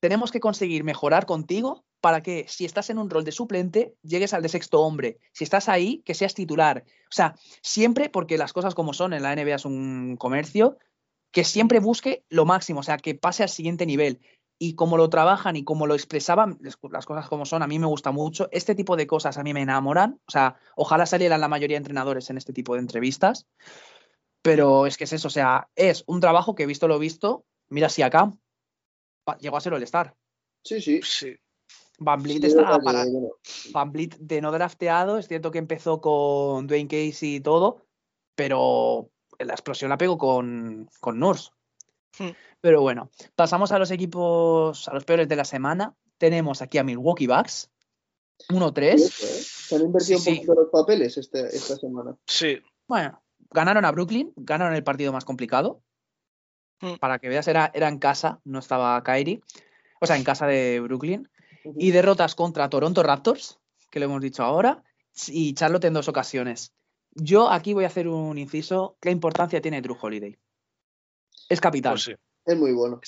[0.00, 4.34] tenemos que conseguir mejorar contigo para que si estás en un rol de suplente, llegues
[4.34, 5.18] al de sexto hombre.
[5.32, 6.84] Si estás ahí, que seas titular.
[6.86, 10.78] O sea, siempre, porque las cosas como son, en la NBA es un comercio,
[11.32, 14.20] que siempre busque lo máximo, o sea, que pase al siguiente nivel.
[14.58, 17.86] Y como lo trabajan y como lo expresaban, las cosas como son, a mí me
[17.86, 18.48] gusta mucho.
[18.52, 20.18] Este tipo de cosas a mí me enamoran.
[20.26, 23.46] O sea, ojalá salieran la mayoría de entrenadores en este tipo de entrevistas.
[24.40, 27.44] Pero es que es eso, o sea, es un trabajo que visto lo visto.
[27.68, 28.32] Mira, si acá
[29.40, 30.14] llegó a ser el Star.
[30.64, 31.00] Sí, sí.
[31.02, 31.34] Sí.
[31.98, 33.30] Van Vliet Sí, está para, bueno,
[33.72, 37.86] Van Vliet de no drafteado, es cierto que empezó con Dwayne Casey y todo,
[38.34, 41.50] pero la explosión la pegó con, con Nurse.
[42.18, 42.30] Hmm.
[42.60, 45.94] Pero bueno, pasamos a los equipos, a los peores de la semana.
[46.18, 47.70] Tenemos aquí a Milwaukee Bucks,
[48.50, 48.94] 1-3.
[48.94, 49.28] eso, ¿eh?
[49.28, 50.40] Se han invertido Sí, un sí.
[50.40, 52.16] poquito los papeles este- esta semana.
[52.26, 52.58] Sí.
[52.86, 55.82] Bueno, ganaron a Brooklyn, ganaron el partido más complicado.
[56.80, 56.94] Hmm.
[57.00, 59.40] Para que veas, era, era en casa, no estaba Kyrie.
[60.00, 61.28] O sea, en casa de Brooklyn.
[61.78, 63.58] Y derrotas contra Toronto Raptors,
[63.90, 64.84] que lo hemos dicho ahora,
[65.26, 66.72] y Charlotte en dos ocasiones.
[67.10, 68.96] Yo aquí voy a hacer un inciso.
[69.00, 70.36] ¿Qué importancia tiene Drew Holiday?
[71.48, 71.94] Es capital.
[71.94, 72.14] Pues sí.
[72.44, 73.00] Es muy bueno.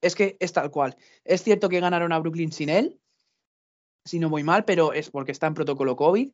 [0.00, 0.96] Es que es tal cual.
[1.24, 3.00] Es cierto que ganaron a Brooklyn sin él,
[4.04, 6.30] si no muy mal, pero es porque está en protocolo COVID.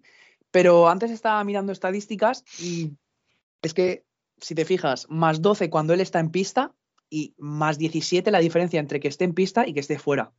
[0.51, 2.93] Pero antes estaba mirando estadísticas y
[3.63, 4.05] es que,
[4.41, 6.75] si te fijas, más 12 cuando él está en pista
[7.09, 10.33] y más 17 la diferencia entre que esté en pista y que esté fuera.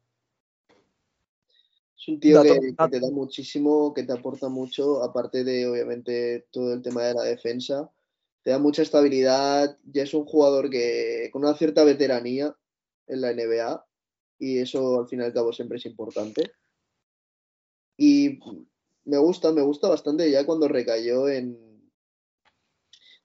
[1.97, 6.73] Es un tío que, te da muchísimo, que te aporta mucho, aparte de, obviamente, todo
[6.73, 7.91] el tema de la defensa.
[8.41, 9.77] Te da mucha estabilidad.
[9.83, 12.55] Ya es un jugador que con una cierta veteranía
[13.05, 13.85] en la NBA
[14.39, 16.51] y eso al fin y al cabo siempre es importante.
[17.97, 18.39] Y
[19.05, 21.70] me gusta, me gusta bastante ya cuando recayó en,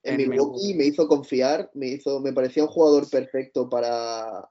[0.07, 4.49] en En Milwaukee, me hizo confiar, me hizo, me parecía un jugador perfecto para,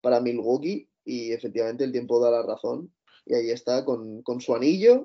[0.00, 2.92] para Milwaukee y efectivamente el tiempo da la razón.
[3.24, 5.04] Y ahí está con, con su anillo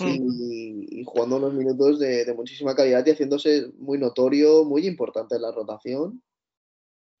[0.00, 5.36] y, y jugando unos minutos de, de muchísima calidad y haciéndose muy notorio, muy importante
[5.36, 6.22] en la rotación.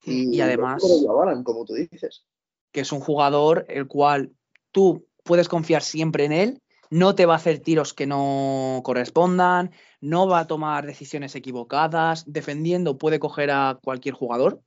[0.04, 2.24] Y además- no lo llevaran, como tú dices.
[2.72, 4.32] que es un jugador el cual
[4.72, 9.70] tú puedes confiar siempre en él, no te va a hacer tiros que no correspondan,
[10.02, 14.60] no va a tomar decisiones equivocadas, defendiendo puede coger a cualquier jugador,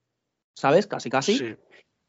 [0.55, 0.87] ¿sabes?
[0.87, 1.37] Casi casi.
[1.37, 1.55] Sí.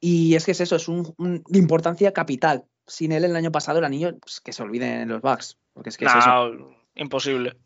[0.00, 2.64] Y es que es eso, es un, un- de importancia capital.
[2.86, 5.98] Sin él el año pasado el anillo, pues, que se olviden los Bucks, porque es
[5.98, 6.70] que es eso.
[6.94, 7.58] Imposible.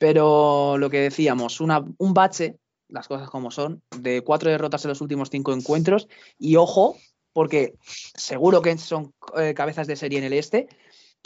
[0.00, 2.56] Pero lo que decíamos, una, un bache,
[2.88, 6.08] las cosas como son, de cuatro derrotas en los últimos cinco encuentros.
[6.36, 6.96] Y ojo,
[7.32, 7.74] porque
[8.16, 10.68] seguro que son eh, cabezas de serie en el este,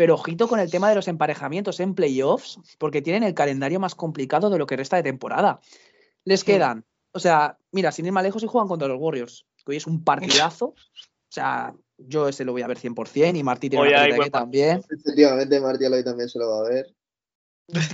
[0.01, 3.95] pero ojito con el tema de los emparejamientos en playoffs, porque tienen el calendario más
[3.95, 5.61] complicado de lo que resta de temporada.
[6.25, 9.73] Les quedan, o sea, mira, sin ir más lejos, y juegan contra los Warriors, que
[9.73, 10.75] hoy es un partidazo.
[11.05, 14.83] O sea, yo ese lo voy a ver 100% y Martí tiene Hoy una también.
[14.91, 16.97] Efectivamente, Martial hoy también se lo va a ver.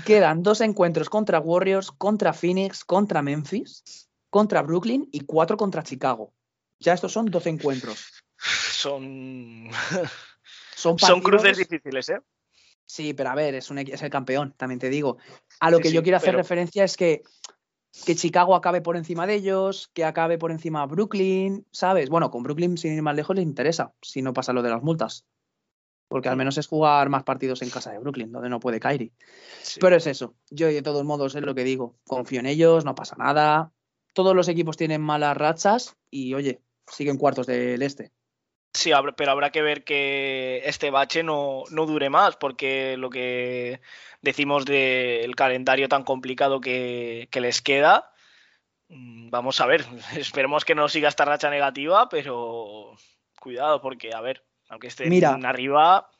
[0.06, 6.32] Quedan dos encuentros contra Warriors, contra Phoenix, contra Memphis, contra Brooklyn y cuatro contra Chicago.
[6.78, 8.22] Ya estos son 12 encuentros.
[8.38, 9.68] Son,
[10.76, 12.20] Son, son cruces difíciles, ¿eh?
[12.84, 15.16] Sí, pero a ver, es, un, equi- es el campeón, también te digo.
[15.58, 17.22] A lo Sí, que yo sí, quiero hacer pero- referencia es que
[18.04, 22.10] que Chicago acabe por encima de ellos, que acabe por encima Brooklyn, ¿sabes?
[22.10, 24.82] Bueno, con Brooklyn sin ir más lejos les interesa, si no pasa lo de las
[24.82, 25.24] multas.
[26.08, 29.12] Porque al menos es jugar más partidos en casa de Brooklyn, donde no puede Kyrie.
[29.80, 30.34] Pero es eso.
[30.50, 31.96] Yo de todos modos es lo que digo.
[32.06, 33.72] Confío en ellos, no pasa nada.
[34.12, 38.12] Todos los equipos tienen malas rachas y oye, siguen cuartos del este.
[38.76, 43.80] Sí, pero habrá que ver que este bache no, no dure más, porque lo que
[44.20, 48.12] decimos del calendario tan complicado que, que les queda,
[48.88, 49.86] mm, vamos a ver,
[50.16, 52.94] esperemos que no siga esta racha negativa, pero
[53.40, 55.38] cuidado, porque a ver, aunque estén Mira.
[55.42, 56.10] arriba,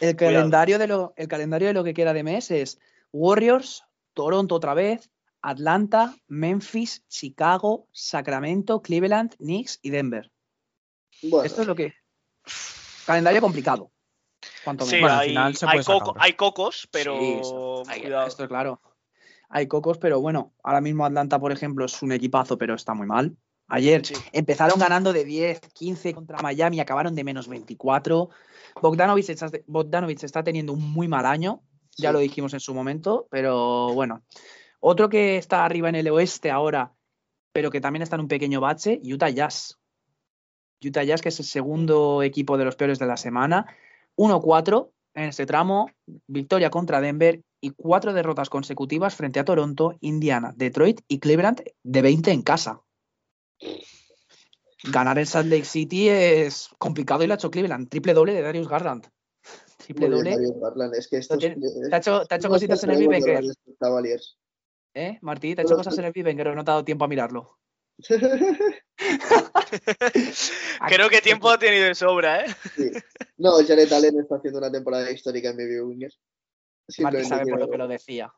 [0.00, 0.34] El Cuidado.
[0.34, 2.78] calendario, de lo, el calendario de lo que queda de mes es
[3.10, 10.30] Warriors, Toronto otra vez, Atlanta, Memphis, Chicago, Sacramento, Cleveland, Knicks y Denver.
[11.30, 11.92] Bueno, Esto es lo que.
[13.06, 13.90] Calendario complicado.
[14.64, 15.02] Cuanto sí, menos.
[15.10, 18.26] Bueno, al hay, final se hay puede coco- hay cocos, pero Sí, eso- hay- cuidado.
[18.26, 18.80] esto es claro.
[19.50, 23.06] Hay cocos, pero bueno, ahora mismo Atlanta, por ejemplo, es un equipazo, pero está muy
[23.06, 23.36] mal.
[23.68, 24.14] Ayer Sí.
[24.32, 28.30] empezaron ganando de 10, 15 contra Miami, acabaron de menos 24.
[28.82, 31.62] Bogdanovich está, Bogdanovich está teniendo un muy mal año,
[31.96, 34.22] ya lo dijimos en su momento, pero bueno.
[34.80, 36.92] Otro que está arriba en el oeste ahora,
[37.52, 39.78] pero que también está en un pequeño bache, Utah Jazz.
[40.84, 43.66] Utah Jazz, que es el segundo equipo de los peores de la semana.
[44.16, 45.90] 1-4 en este tramo,
[46.26, 52.02] victoria contra Denver y cuatro derrotas consecutivas frente a Toronto, Indiana, Detroit y Cleveland de
[52.02, 52.82] 20 en casa.
[54.84, 57.88] Ganar en Salt Lake City es complicado y lo ha hecho Cleveland.
[57.88, 59.06] Triple doble de Darius Garland.
[59.78, 60.36] Triple muy doble.
[60.60, 61.56] Garland, Es que esto tiene-
[61.88, 63.44] Te ha hecho, te ha hecho cositas en el Vivenger.
[64.94, 65.54] ¿eh, Martí?
[65.54, 67.58] Te ha hecho cosas en el Vivenger, no te ha dado tiempo a mirarlo.
[70.88, 72.54] Creo que tiempo ha tenido de sobra, ¿eh?
[72.76, 72.90] Sí.
[73.36, 76.12] No, Jared Allen está haciendo una temporada histórica en mi Winger.
[76.12, 78.32] Martí Simplemente sabe por lo que lo decía.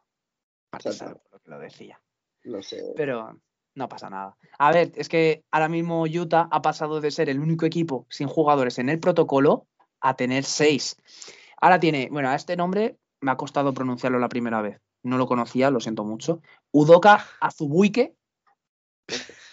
[0.72, 0.98] Exacto.
[0.98, 2.00] sabe por lo que lo decía.
[2.44, 2.82] No sé.
[2.96, 3.40] Pero
[3.74, 4.36] no pasa nada.
[4.58, 8.28] A ver, es que ahora mismo Utah ha pasado de ser el único equipo sin
[8.28, 9.66] jugadores en el protocolo
[10.00, 10.96] a tener seis.
[11.60, 14.80] Ahora tiene, bueno, a este nombre me ha costado pronunciarlo la primera vez.
[15.02, 16.40] No lo conocía, lo siento mucho.
[16.72, 18.14] Udoka Azubuike.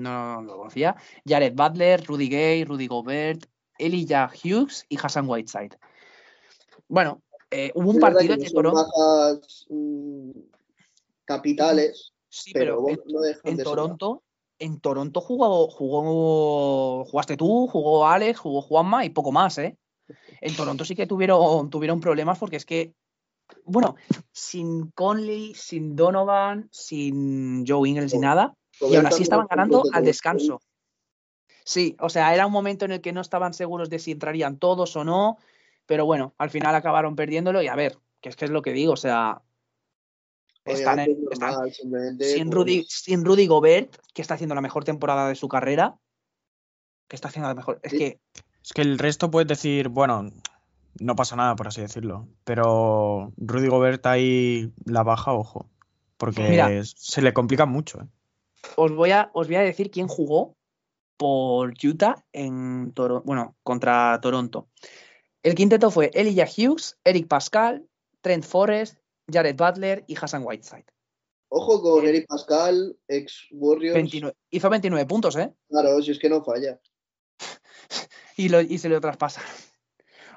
[0.00, 0.96] No lo conocía.
[1.26, 3.44] Jared Butler, Rudy Gay, Rudy Gobert,
[3.78, 5.78] Elijah Hughes y Hassan Whiteside.
[6.88, 8.86] Bueno, eh, hubo un partido que son Toronto.
[8.96, 10.30] bajas, mm,
[11.24, 14.22] capitales, Sí, pero, pero en- no en de Toronto,
[14.58, 19.76] en Toronto jugó, jugó, jugaste tú, jugó Alex, jugó Juanma y poco más, ¿eh?
[20.40, 22.94] En Toronto sí que tuvieron, tuvieron problemas porque es que,
[23.64, 23.96] bueno,
[24.32, 29.82] sin Conley, sin Donovan, sin Joe Ingles y nada, y aún así estaban está ganando
[29.92, 30.60] al de- descanso.
[31.64, 34.58] Sí, o sea, era un momento en el que no estaban seguros de si entrarían
[34.58, 35.38] todos o no,
[35.86, 38.72] pero bueno, al final acabaron perdiéndolo y a ver, que es que es lo que
[38.72, 39.42] digo, o sea,
[40.64, 44.84] están en- están- normal, sin pues, Rudy, sin Rudy Gobert, que está haciendo la mejor
[44.84, 45.96] temporada de su carrera,
[47.08, 47.80] que está haciendo la mejor.
[47.82, 48.20] Es que
[48.62, 50.30] Es que el resto puedes decir, bueno,
[51.00, 52.28] no pasa nada, por así decirlo.
[52.44, 55.66] Pero Rudy Gobert ahí la baja, ojo.
[56.18, 56.68] Porque Mira.
[56.84, 58.02] se le complica mucho.
[58.02, 58.06] ¿eh?
[58.76, 60.56] Os voy a, os voy a decir quién jugó
[61.16, 64.68] por Utah en Toro- bueno, contra Toronto.
[65.42, 67.86] El quinteto fue Elijah Hughes, Eric Pascal,
[68.20, 68.98] Trent Forrest,
[69.30, 70.86] Jared Butler y Hassan Whiteside.
[71.48, 73.94] Ojo con Eh, Eric Pascal, ex Warriors.
[73.94, 75.52] 29 hizo 29 puntos, ¿eh?
[75.68, 76.80] Claro, si es que no falla.
[78.36, 79.50] Y, lo- y se lo traspasaron.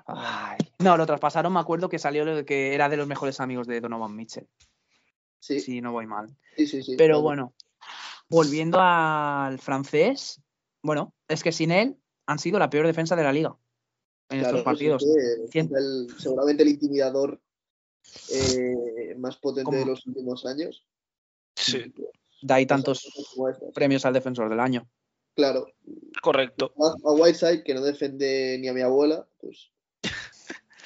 [0.05, 3.67] Ay, No, lo traspasaron, me acuerdo que salió lo que era de los mejores amigos
[3.67, 4.47] de Donovan Mitchell.
[5.39, 6.27] Sí, sí, no voy mal.
[6.57, 6.67] sí.
[6.67, 7.21] sí, Pero claro.
[7.21, 7.53] bueno,
[8.29, 10.41] volviendo al francés,
[10.81, 13.57] bueno, es que sin él han sido la peor defensa de la liga
[14.29, 15.03] en Claro, estos pues es partidos.
[15.03, 17.41] que Cien- el- seguramente el intimidador
[18.31, 20.85] eh, más potente de los últimos años.
[21.55, 21.93] Sí,
[22.41, 24.89] Da ahí Cosas tantos premios al defensor del año.
[25.35, 25.65] Claro,
[26.21, 26.73] correcto.
[26.77, 29.71] a, a Whiteside, que no defiende ni a mi abuela, pues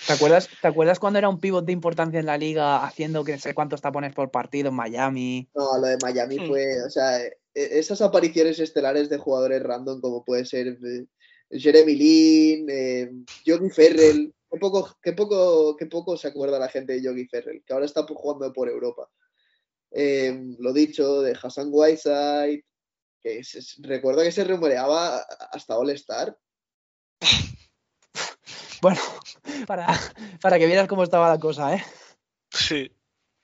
[0.08, 3.34] ¿Te acuerdas, ¿Te acuerdas cuando era un pivot de importancia en la liga haciendo que
[3.34, 5.50] no sé cuántos tapones por partido en Miami?
[5.54, 6.48] no, lo de Miami Hmm.
[6.48, 11.06] fue, o sea, e- esas apariciones estelares de jugadores random como puede ser eh,
[11.52, 13.12] Jeremy Lin, eh,
[13.44, 17.62] Yogi Ferrell, qué poco, qué, poco, qué poco se acuerda la gente de Yogi Ferrell,
[17.66, 19.10] que ahora está jugando por Europa.
[19.92, 22.64] Eh, lo dicho, de Hassan Whiteside,
[23.22, 25.18] que se, recuerdo que se rumoreaba
[25.52, 26.38] hasta All Star.
[28.82, 29.00] Bueno,
[29.68, 29.88] para,
[30.42, 31.84] para que vieras cómo estaba la cosa, ¿eh?
[32.52, 32.92] Sí.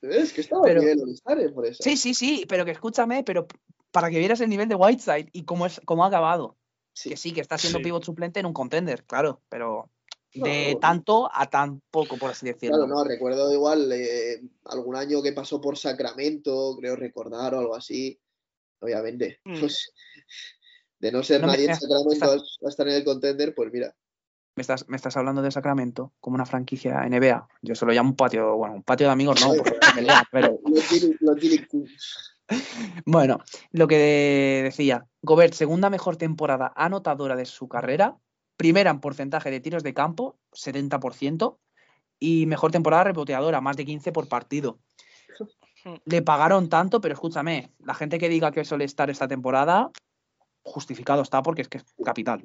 [0.02, 1.82] Es que estaba Pero- bien eh, por eso.
[1.82, 3.46] Sí, sí, sí, pero que escúchame, pero
[3.90, 6.56] para que vieras el nivel de Whiteside y cómo, es, cómo ha acabado.
[6.92, 7.10] Sí.
[7.10, 7.84] Que sí, que está siendo Sí.
[7.84, 9.90] pivot suplente en un contender, claro, pero
[10.36, 10.80] De No.
[10.80, 12.76] tanto a tan poco, por así decirlo.
[12.78, 17.76] Claro, no, recuerdo igual eh, algún año que pasó por Sacramento, creo recordar o algo
[17.76, 18.18] así.
[18.80, 19.60] Obviamente, Mm.
[19.60, 19.92] pues
[20.98, 23.54] de no ser No me- nadie en me- Sacramento está- a estar en el contender,
[23.54, 23.94] pues mira.
[24.56, 27.48] Me estás, me estás hablando de Sacramento como una franquicia NBA.
[27.62, 29.78] Yo se lo llamo un patio, bueno, un patio de amigos no, porque
[30.32, 30.60] pero
[33.06, 33.38] bueno,
[33.72, 38.16] lo que decía, Gobert, segunda mejor temporada anotadora de su carrera,
[38.56, 41.58] primera en porcentaje de tiros de campo, 70%,
[42.18, 44.78] y mejor temporada reboteadora, más de 15 por partido.
[46.04, 49.90] Le pagaron tanto, pero escúchame, la gente que diga que suele estar esta temporada,
[50.62, 52.42] justificado está porque es que es capital.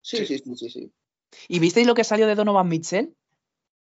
[0.00, 0.92] Sí, sí, sí, sí, sí.
[1.48, 3.14] ¿Y visteis lo que salió de Donovan Mitchell?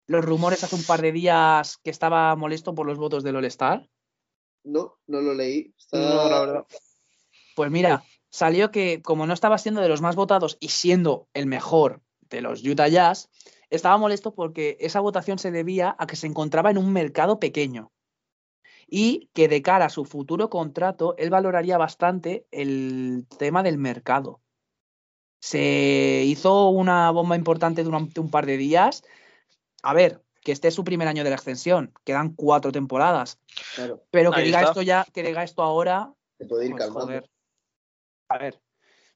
[0.07, 3.88] Los rumores hace un par de días que estaba molesto por los votos del All-Star.
[4.63, 5.73] No, no lo leí.
[5.77, 6.65] Está- No, la verdad.
[7.55, 11.45] Pues mira, salió que como no estaba siendo de los más votados y siendo el
[11.45, 13.29] mejor de los Utah Jazz,
[13.69, 17.91] estaba molesto porque esa votación se debía a que se encontraba en un mercado pequeño
[18.88, 24.41] y que de cara a su futuro contrato él valoraría bastante el tema del mercado.
[25.43, 29.03] Se hizo una bomba importante durante un par de días.
[29.81, 33.41] A ver, que este es su primer año de la extensión, quedan cuatro temporadas,
[33.75, 34.69] Claro, pero que Ahí diga está.
[34.71, 37.29] esto ya, que diga esto ahora, se puede ir pues, joder.
[38.29, 38.61] A ver,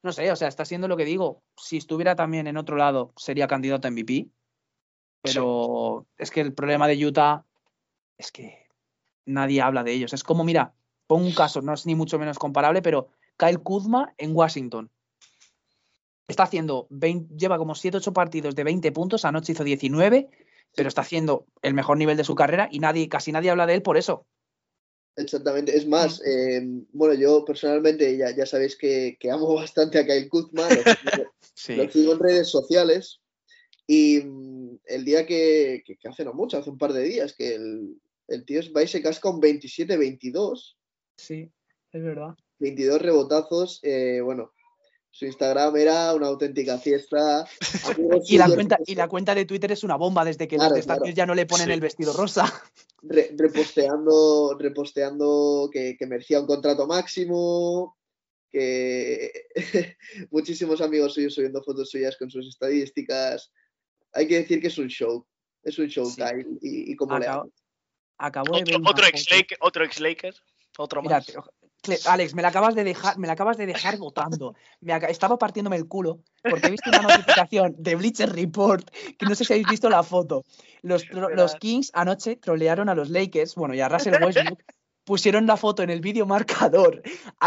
[0.04, 1.44] no sé, o sea, está siendo lo que digo.
[1.56, 4.28] Si estuviera también en otro lado, sería candidato a MVP.
[5.22, 7.46] Pero es que el problema de Utah
[8.18, 8.68] es que
[9.26, 10.12] nadie habla de ellos.
[10.12, 10.74] Es como, mira,
[11.08, 13.08] pongo un caso, no es ni mucho menos comparable, pero
[13.38, 14.92] Kyle Kuzma en Washington.
[16.28, 20.28] Está haciendo, 20 lleva como 7-8 partidos de 20 puntos, anoche hizo 19,
[20.76, 23.76] pero está haciendo el mejor nivel de su carrera y nadie, casi nadie habla de
[23.76, 24.26] él por eso.
[25.16, 25.76] Exactamente.
[25.76, 26.62] Es más, eh,
[26.92, 30.82] bueno, yo personalmente ya, ya sabéis que, que amo bastante a Kyle Kuzma, lo
[31.54, 31.76] Sí.
[31.76, 33.20] lo sigo en redes sociales
[33.88, 37.34] y mm, el día que, que- que hace no mucho, hace un par de días,
[37.34, 40.76] que el, el tío va y se casca un 27-22,
[41.18, 41.52] Sí,
[41.92, 42.36] es verdad.
[42.60, 44.52] 22 rebotazos, eh, bueno,
[45.18, 47.44] su Instagram era una auténtica fiesta.
[48.28, 50.76] Y la, suyos cuenta, y la cuenta de Twitter es una bomba desde que Claro,
[50.76, 51.06] los claro.
[51.08, 51.74] Ya no le ponen Sí.
[51.74, 52.46] el vestido rosa.
[53.02, 57.98] re- reposteando, reposteando que, que merecía un contrato máximo,
[58.52, 59.32] que
[60.30, 63.52] muchísimos amigos suyos subiendo fotos suyas con sus estadísticas.
[64.14, 65.26] Hay que decir que es un show,
[65.64, 66.22] es un show, Sí.
[66.22, 67.50] Kyle, y, y cómo le amo.
[68.20, 69.08] Acabo de ver Otro,
[69.62, 70.36] otro ex Laker,
[70.78, 71.34] otro Mira, más.
[72.06, 74.56] Alex, me la acabas de dejar, me la acabas de dejar votando.
[74.82, 79.36] Me estaba partiéndome el culo porque he visto una notificación de Bleacher Report que no
[79.36, 80.44] sé si habéis visto la foto.
[80.82, 81.06] Los.
[81.60, 84.60] Kings anoche trolearon a los Lakers, bueno, y a Russell Westbrook.
[85.06, 87.02] Pusieron la foto en el vídeo marcador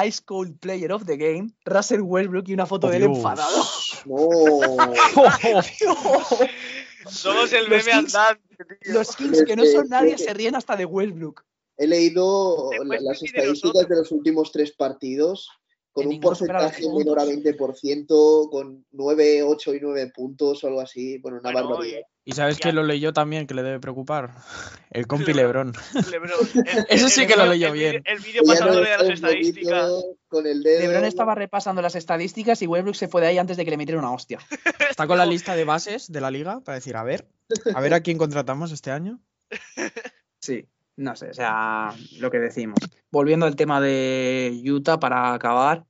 [0.06, 3.18] Ice Cold Player of the Game, Russell Westbrook y una foto Oh, de él Dios.
[3.18, 3.64] enfadado.
[4.06, 4.16] No,
[7.10, 8.94] Somos el Los meme Kings- andante, tío.
[8.94, 11.44] Los Kings que no son nadie se ríen hasta de Westbrook.
[11.82, 15.48] He leído la- las estadísticas de los últimos tres partidos
[15.92, 17.44] con un porcentaje menor a puntos.
[17.82, 21.18] 20%, con 9, 8 y 9 puntos o algo así.
[21.18, 22.00] Bueno, una Bueno, barbaridad.
[22.24, 22.62] ¿Y sabes Ya.
[22.64, 24.30] quién lo leyó también que le debe preocupar?
[24.92, 25.38] El compi el-
[26.88, 27.92] Ese el- sí el que lo leyó el bien.
[27.92, 29.90] vídeo- El vídeo pasándole a está las estadísticas.
[30.28, 30.80] Con el dedo.
[30.80, 33.76] LeBron estaba repasando las estadísticas y Westbrook se fue de ahí antes de que le
[33.76, 34.38] metieran una hostia.
[34.88, 37.26] Está con la lista de bases de la liga para decir, a ver,
[37.74, 39.18] a ver a quién contratamos este año.
[40.38, 40.66] Sí,
[40.96, 42.78] no sé, o sea, lo que decimos.
[43.10, 45.84] Volviendo al tema de Utah para acabar.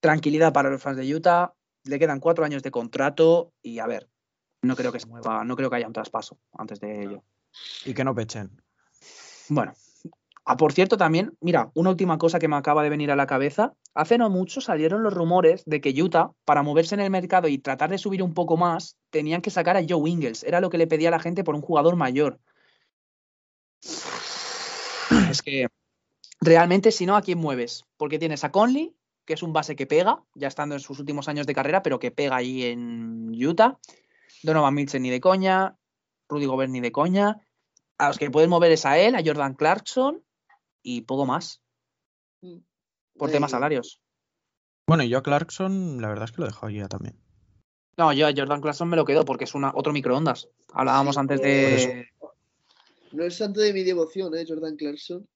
[0.00, 1.52] Tranquilidad para los fans de Utah.
[1.84, 4.08] Le quedan cuatro años de contrato y a ver,
[4.62, 7.22] no creo que se mueva, no creo que haya un traspaso antes de ello.
[7.84, 8.60] Y que no pechen.
[9.48, 9.72] Bueno,
[10.44, 13.26] ah, por cierto, también, mira, una última cosa que me acaba de venir a la
[13.26, 13.74] cabeza.
[13.94, 17.58] Hace no mucho salieron los rumores de que Utah, para moverse en el mercado y
[17.58, 20.42] tratar de subir un poco más, tenían que sacar a Joe Ingles.
[20.42, 22.40] Era lo que le pedía la gente por un jugador mayor.
[25.30, 25.68] Es que
[26.40, 27.84] realmente, si no, ¿a quién mueves?
[27.96, 31.28] Porque tienes a Conley, que es un base que pega, ya estando en sus últimos
[31.28, 33.78] años de carrera, pero que pega ahí en Utah.
[34.42, 35.76] Donovan Mitchell ni de coña.
[36.28, 37.40] Rudy Gobert ni de coña.
[37.98, 40.22] A los que puedes mover es a él, a Jordan Clarkson
[40.82, 41.62] y poco más,
[43.16, 44.00] por temas Eh, salarios.
[44.86, 47.18] Bueno, y yo a Clarkson, la verdad es que lo dejo ya también.
[47.96, 50.48] No, yo a Jordan Clarkson me lo quedo porque es una, otro microondas.
[50.72, 52.08] Hablábamos Sí, antes por de.
[53.16, 54.44] No es santo de mi devoción, ¿eh?
[54.46, 55.26] Jordan Clarkson.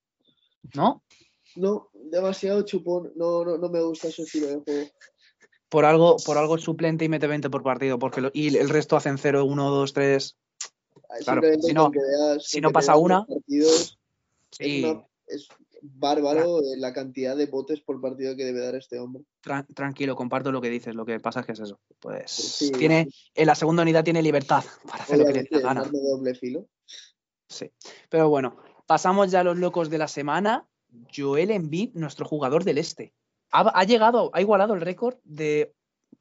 [0.75, 1.03] ¿No?
[1.57, 3.13] No, demasiado chupón.
[3.17, 4.91] No, no, no me gusta su estilo de juego.
[5.71, 7.99] Por algo, por algo suplente y mete 20 por partido.
[7.99, 10.37] Porque lo- y el resto hacen 0, 1, 2, 3.
[11.25, 13.97] Claro, si no- veas- si pasa una, es
[14.53, 14.85] Sí.
[14.85, 15.49] una- es-
[15.83, 19.25] bárbaro la cantidad de botes por partido que debe dar este hombre.
[19.43, 20.95] Tran- tranquilo, comparto lo que dices.
[20.95, 21.81] Lo que pasa es que es eso.
[22.01, 22.71] Pues Sí.
[22.73, 25.85] tiene, en la segunda unidad tiene libertad para hacer lo que le es gana.
[25.85, 26.67] doble filo.
[27.51, 27.71] Sí.
[28.09, 30.67] Pero bueno, pasamos ya a los locos de la semana.
[31.15, 33.13] Joel Embiid, nuestro jugador del este.
[33.53, 35.75] Ha, ha llegado, ha igualado el récord de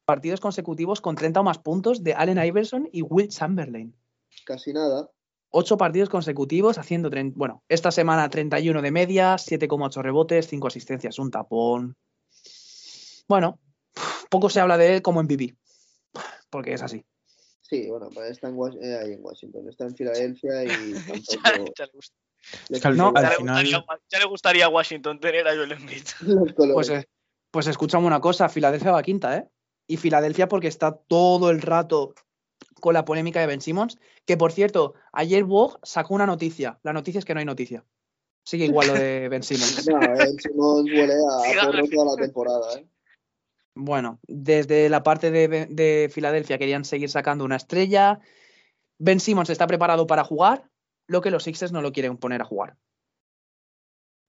[0.06, 3.96] partidos consecutivos con 30 o más puntos de Allen Iverson y Will Chamberlain.
[4.46, 5.10] Casi nada.
[5.52, 11.32] Ocho partidos consecutivos haciendo, bueno, esta semana 31 de media, 7,8 rebotes, 5 asistencias, un
[11.32, 11.96] tapón.
[13.28, 13.60] Bueno,
[14.30, 15.56] poco se habla de él como MVP,
[16.52, 17.04] porque es así.
[17.70, 21.04] Sí, bueno, pues está en, eh, ahí en Washington, está en Filadelfia y Ya,
[21.44, 25.20] tampoco ya le les No, ya le al final- gustaría, ya le gustaría a Washington
[25.20, 26.04] tener a Joel Embiid.
[26.74, 27.08] Pues, eh,
[27.52, 29.48] pues escúchame una cosa, Filadelfia va quinta, ¿eh?
[29.88, 32.14] Y Filadelfia porque está todo el rato
[32.80, 36.80] con la polémica de Ben Simmons, que por cierto, ayer Vogue sacó una noticia.
[36.84, 37.84] La noticia es que no hay noticia.
[38.46, 39.88] Sigue igual lo de Ben Simmons.
[39.88, 42.88] No, eh, Simons huele a porro toda la temporada, ¿eh?
[43.82, 48.20] Bueno, desde la parte de, Filadelfia querían seguir sacando una estrella.
[48.98, 50.70] Ben Simmons está preparado para jugar,
[51.08, 52.76] lo que los Sixers no lo quieren poner a jugar.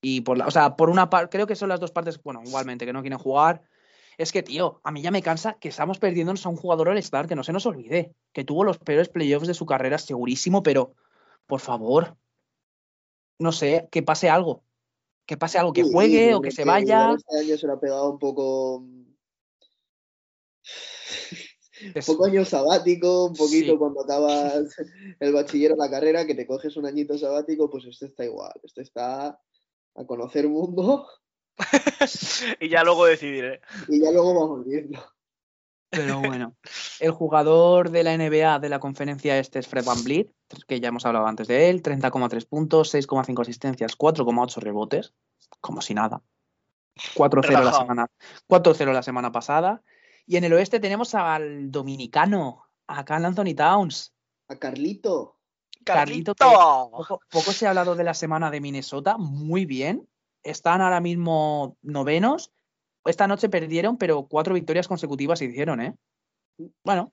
[0.01, 2.43] Y por la, o sea, por una parte, creo que son las dos partes, bueno,
[2.45, 3.63] igualmente, que no quieren jugar.
[4.19, 7.27] Es que, tío, a mí ya me cansa que estamos perdiéndonos a un jugador All-Star,
[7.27, 10.95] que no se nos olvide, que tuvo los peores playoffs de su carrera, segurísimo, pero,
[11.47, 12.17] por favor,
[13.41, 14.63] no sé, que pase algo.
[15.27, 17.15] Que pase algo, que juegue o que se vaya.
[17.15, 18.85] Este año se lo ha pegado un poco.
[21.83, 23.79] Un Es- poco año sabático, un poquito Sí.
[23.79, 24.67] cuando acabas
[25.19, 28.53] el bachiller o la carrera, que te coges un añito sabático, pues este está igual.
[28.63, 29.29] Este está
[29.97, 31.07] a conocer mundo
[32.61, 33.61] y ya luego decidiré.
[33.89, 35.03] y ya luego vamos viendo.
[35.89, 36.55] Pero bueno,
[37.01, 40.31] el jugador de la NBA de la conferencia este es Fred Van Vliet,
[40.69, 45.15] que ya hemos hablado antes de él, 30,3 puntos, 6,5 asistencias, 4,8 rebotes,
[45.61, 46.23] como si nada.
[47.17, 47.81] 4-0 la Relajado.
[47.83, 48.07] semana,
[48.47, 49.83] 4-0 la semana pasada.
[50.31, 54.15] Y en el oeste tenemos al dominicano, a Carl Anthony Towns.
[54.47, 55.41] A Carlito.
[55.83, 56.89] Carlito, Carlito.
[56.93, 60.09] Poco, poco se ha hablado de la semana de Minnesota, muy bien.
[60.45, 62.53] Están ahora mismo novenos.
[63.05, 65.97] Esta noche perdieron, pero cuatro victorias consecutivas hicieron, ¿eh?
[66.85, 67.13] Bueno,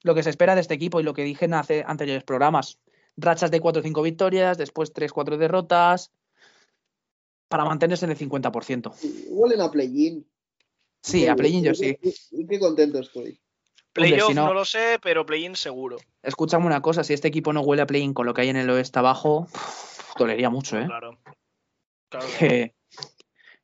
[0.00, 2.78] lo que se espera de este equipo y lo que dije en hace anteriores programas.
[3.18, 6.10] Rachas de 4 o 5 victorias, después 3-4 derrotas,
[7.48, 8.94] para mantenerse en el 50%.
[9.28, 10.26] Huelen a play-in.
[11.06, 11.96] Sí, a play-in yo sí.
[12.32, 13.38] Y, qué contento estoy.
[13.92, 14.54] Playoff si no- no...
[14.54, 15.98] lo sé, pero play-in seguro.
[16.22, 18.56] Escúchame una cosa, si este equipo no huele a play-in con lo que hay en
[18.56, 19.46] el oeste abajo,
[20.18, 20.84] dolería mucho, ¿eh?
[20.86, 21.18] Claro.
[22.08, 22.26] Claro.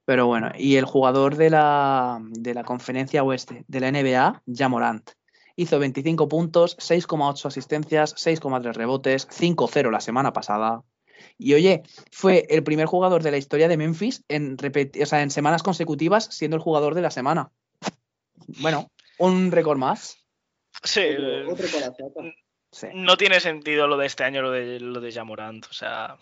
[0.04, 5.10] Pero bueno, y el jugador de la, de la conferencia oeste de la NBA, Jamorant,
[5.54, 10.82] hizo 25 puntos, 6,8 asistencias, 6,3 rebotes, 5-0 la semana pasada.
[11.38, 14.56] Y oye, fue el primer jugador de la historia de Memphis en,
[15.02, 17.50] o sea, en semanas consecutivas siendo el jugador de la semana.
[18.60, 20.16] Bueno, un récord más.
[20.82, 22.22] Sí, eh, Otro, otro para Zapa.
[22.70, 25.66] Sí, no tiene sentido lo de este año, lo de, lo de Jamorant.
[25.66, 26.16] O sea,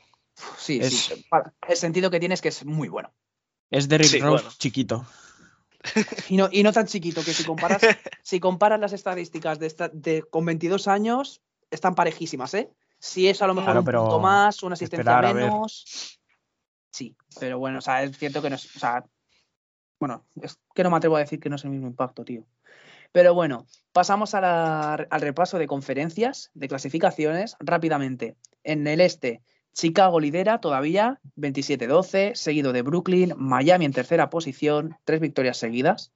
[0.58, 1.24] sí, Es- sí.
[1.68, 3.12] El sentido que tiene es que es muy bueno.
[3.70, 4.56] Es Derrick Sí, Rose bueno.
[4.58, 5.06] chiquito.
[6.28, 7.80] Y no, y no tan chiquito, que si comparas,
[8.22, 11.40] si comparas las estadísticas de esta, de, con 22 años,
[11.70, 12.68] están parejísimas, ¿eh?
[13.00, 16.18] Si es a lo mejor Claro, un punto más, una asistencia menos.
[16.92, 18.76] Sí, pero bueno, o sea, es cierto que no es.
[18.76, 19.04] O sea,
[19.98, 22.44] bueno, es que no me atrevo a decir que no es el mismo impacto, tío.
[23.12, 28.36] Pero bueno, pasamos a la- al repaso de conferencias, de clasificaciones, rápidamente.
[28.64, 29.42] En el este,
[29.72, 36.12] Chicago lidera todavía 27-12, seguido de Brooklyn, Miami en tercera posición, tres victorias seguidas.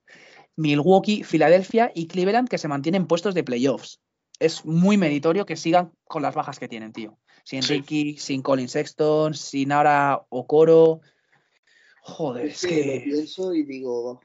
[0.56, 4.00] Milwaukee, Filadelfia y Cleveland que se mantienen puestos de playoffs.
[4.38, 7.18] Es muy meritorio que sigan con las bajas que tienen, tío.
[7.44, 7.74] Sin Sí.
[7.74, 11.00] Ricky, sin Colin Sexton, sin ahora Okoro.
[12.02, 14.20] Joder, Es es que lo pienso y digo,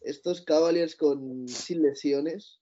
[0.00, 2.60] estos Cavaliers con sin lesiones.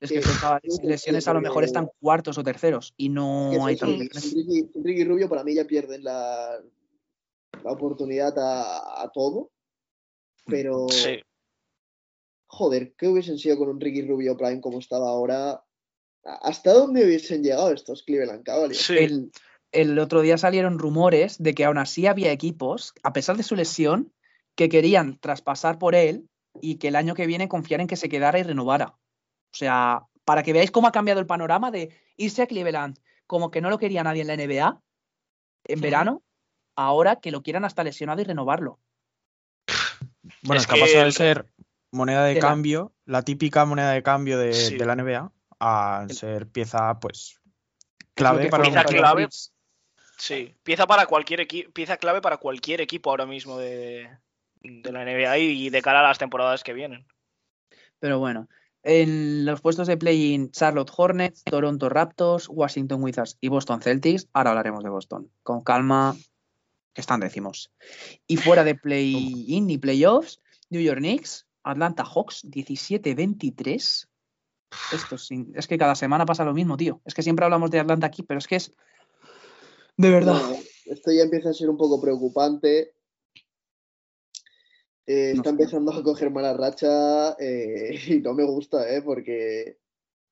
[0.00, 3.74] Es que pensaba, sin lesiones a lo mejor están cuartos o terceros y no hay
[3.74, 4.32] lesiones.
[4.32, 6.58] Ricky, Ricky Rubio para mí ya pierden la,
[7.62, 9.50] la oportunidad a, a todo.
[10.46, 11.20] Pero, sí.
[12.46, 15.62] joder, ¿qué hubiesen sido con un Ricky Rubio Prime como estaba ahora?
[16.24, 18.80] ¿Hasta dónde hubiesen llegado estos Cleveland Cavaliers?
[18.84, 18.96] Sí.
[18.98, 19.32] El,
[19.72, 23.56] el otro día salieron rumores de que aún así había equipos, a pesar de su
[23.56, 24.12] lesión,
[24.54, 26.28] que querían traspasar por él
[26.60, 28.88] y que el año que viene confiar en que se quedara y renovara.
[28.88, 33.50] O sea, para que veáis cómo ha cambiado el panorama de irse a Cleveland como
[33.50, 34.80] que no lo quería nadie en la NBA
[35.64, 36.22] en verano,
[36.76, 38.78] ahora que lo quieran hasta lesionado y renovarlo.
[40.42, 41.46] Bueno, Es que ha pasado de ser
[41.90, 44.76] moneda de de la- cambio, la típica moneda de cambio de, Sí.
[44.76, 45.32] de la NBA,
[45.62, 47.40] a ser pieza, pues,
[48.14, 49.28] clave para Pieza clave.
[50.18, 54.10] Sí, pieza para cualquier equipo, pieza clave para cualquier equipo ahora mismo de,
[54.60, 57.06] de la NBA y de cara a las temporadas que vienen.
[57.98, 58.48] Pero bueno,
[58.82, 64.28] en los puestos de play-in, Charlotte Hornets, Toronto Raptors, Washington Wizards y Boston Celtics.
[64.32, 65.30] Ahora hablaremos de Boston.
[65.44, 66.16] Con calma,
[66.92, 67.72] que están décimos.
[68.26, 70.40] Y fuera de play-in y playoffs,
[70.70, 74.08] New York Knicks, Atlanta Hawks, 17-23.
[74.92, 77.00] Esto es, sin- es que cada semana pasa lo mismo, tío.
[77.04, 78.72] Es que siempre hablamos de Atlanta aquí, pero es que es.
[79.96, 80.40] De verdad.
[80.86, 82.94] Esto ya empieza a ser un poco preocupante.
[85.06, 85.50] Eh, No está sé.
[85.50, 89.02] empezando a coger mala racha eh, y no me gusta, ¿eh?
[89.02, 89.78] Porque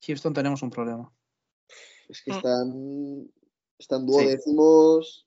[0.07, 1.13] Houston tenemos un problema.
[2.09, 2.37] es que Mm.
[2.37, 3.31] están,
[3.79, 5.27] están duodécimos,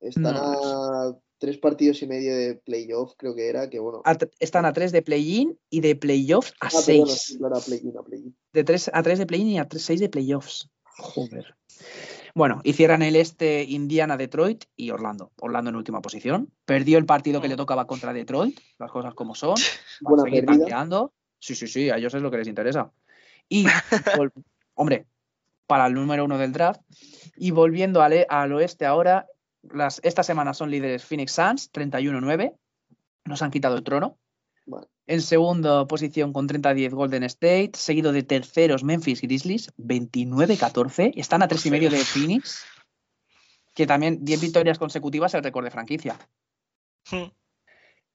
[0.00, 4.02] están No, a tres partidos y medio de playoff, creo que era, que bueno.
[4.04, 7.22] A están a 3 de play-in y de playoffs a Ah, perdona, 6.
[7.22, 8.02] sí, claro, a play-in, a.
[8.52, 10.70] De 3 a 3 de play-in y a 6 de playoffs.
[10.84, 11.56] Joder.
[12.34, 15.32] Bueno, y cierran el este Indiana, Detroit y Orlando.
[15.40, 16.52] Orlando en última posición.
[16.66, 19.54] Perdió el partido que le tocaba contra Detroit, las cosas como son.
[19.54, 19.56] Van
[20.02, 21.14] Buena a seguir tanqueando.
[21.38, 22.92] Sí, sí, sí, a ellos es lo que les interesa.
[23.48, 23.64] Y,
[24.74, 25.06] hombre,
[25.66, 26.82] para el número uno del draft.
[27.36, 29.26] Y volviendo al, al oeste ahora,
[29.62, 32.56] las, esta semana son líderes Phoenix Suns, 31-9.
[33.24, 34.18] Nos han quitado el trono.
[35.06, 41.12] En segunda posición con 30-10 Golden State, seguido de terceros Memphis Grizzlies, 29-14.
[41.16, 42.64] Están a tres y medio de Phoenix,
[43.74, 46.16] que también 10 victorias consecutivas el récord de franquicia.
[47.10, 47.30] Hmm.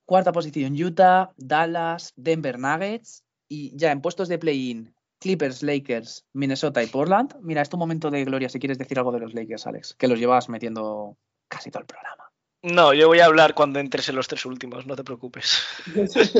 [0.05, 6.83] Cuarta posición Utah, Dallas, Denver Nuggets y ya en puestos de play-in Clippers, Lakers, Minnesota
[6.83, 7.35] y Portland.
[7.41, 10.07] Mira, es tu momento de gloria si quieres decir algo de los Lakers, Alex, que
[10.07, 11.17] los llevas metiendo
[11.47, 12.23] casi todo el programa.
[12.61, 15.61] No, yo voy a hablar cuando entres en los tres últimos, no te preocupes.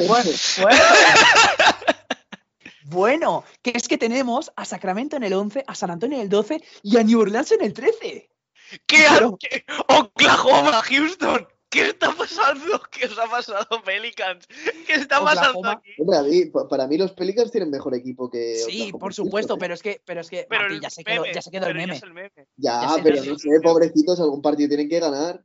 [0.08, 0.30] Bueno,
[0.62, 0.80] bueno.
[2.88, 6.30] Bueno, que es que tenemos a Sacramento en el 11, a San Antonio en el
[6.30, 8.30] 12 y a New Orleans en el 13.
[8.86, 11.48] ¿Qué, Pero- qué- Oklahoma, Houston?
[11.70, 12.82] ¿Qué está pasando?
[12.92, 14.48] ¿Qué os ha pasado, Pelicans?
[14.88, 15.72] ¿Qué está pasando Oklahoma.
[15.80, 15.92] aquí?
[16.00, 18.56] Hombre, a mí- pa- para mí los Pelicans tienen mejor equipo que.
[18.56, 19.58] Sí, Oklahoma por supuesto, ¿eh?
[19.60, 21.76] pero es que, pero es que Pero ya, se quedó, meme, ya se quedó el
[21.76, 21.96] meme.
[21.96, 22.32] es el meme.
[22.58, 23.50] Ya, pero no sé.
[23.62, 25.44] pobrecitos, algún partido tienen que ganar.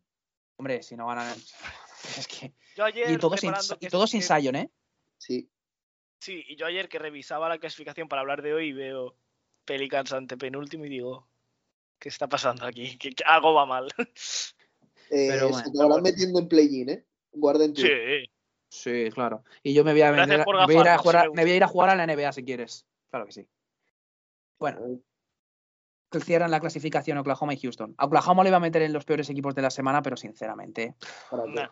[0.56, 1.36] Hombre, si no ganan.
[2.18, 2.52] Es que.
[2.76, 4.70] Yo ayer Y todo sin, que- y todo sin que- Sion, ¿eh?
[5.18, 5.50] Sí.
[6.20, 9.16] Sí, y yo ayer que revisaba la clasificación para hablar de hoy veo
[9.64, 11.26] Pelicans ante penúltimo y digo,
[11.98, 12.96] ¿qué está pasando aquí?
[12.98, 13.88] Que algo va mal.
[15.10, 16.02] Eh, Pero se bueno, acabarán bueno.
[16.02, 17.04] metiendo en play-in, ¿eh?
[17.32, 17.82] Guarden tu.
[17.82, 17.88] Sí.
[18.72, 19.42] Sí, claro.
[19.64, 21.42] Y yo me voy a, vender- me voy a ir a jugar, a- me me
[21.42, 22.86] voy a ir a jugar a la NBA si quieres.
[23.10, 23.46] Claro que sí.
[24.60, 25.00] Bueno,
[26.24, 27.94] cierran la clasificación Oklahoma y Houston.
[27.98, 30.94] A Oklahoma le iba a meter en los peores equipos de la semana, pero sinceramente,
[31.30, 31.50] ¿Para qué?
[31.54, 31.68] Nah.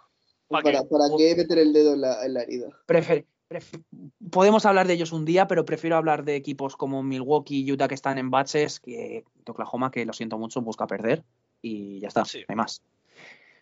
[0.48, 0.86] ¿Para, ¿Para qué?
[0.88, 2.68] para qué meter el dedo en la, en la herida?
[2.86, 3.82] prefer- pref-
[4.30, 7.86] podemos hablar de ellos un día, pero prefiero hablar de equipos como Milwaukee y Utah
[7.88, 11.22] que están en baches que de Oklahoma, que lo siento mucho, busca perder.
[11.60, 12.38] Y ya está, Sí.
[12.40, 12.82] no hay más.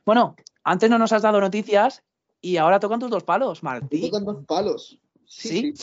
[0.06, 2.02] Bueno, antes no nos has dado noticias
[2.40, 4.00] y ahora tocan tus dos palos, Me Martí.
[4.08, 4.98] tocan dos palos.
[5.26, 5.74] ¿Sí?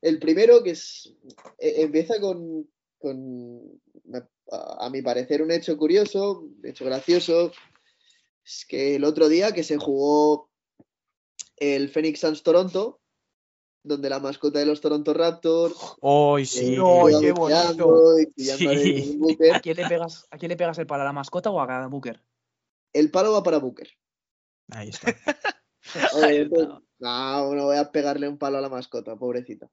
[0.00, 1.14] El primero que es.
[1.58, 2.66] eh, empieza con.
[4.50, 7.52] a, a mi parecer, un hecho curioso, un hecho gracioso.
[8.44, 10.48] Es que el otro día que se jugó
[11.58, 13.00] el Phoenix Suns Toronto,
[13.82, 15.74] donde la mascota de los Toronto Raptors.
[16.00, 16.74] Hoy eh, sí.
[17.20, 17.92] Qué bonito.
[18.06, 18.66] a Sí.
[18.66, 19.54] Devin Booker.
[19.56, 21.02] ¿A quién le pegas, a quién le pegas el palo?
[21.02, 22.22] ¿A la mascota o a Booker?
[22.92, 23.88] El palo va para Booker.
[24.70, 25.14] Ahí está.
[26.98, 29.70] No, no voy a pegarle un palo a la mascota, pobrecita.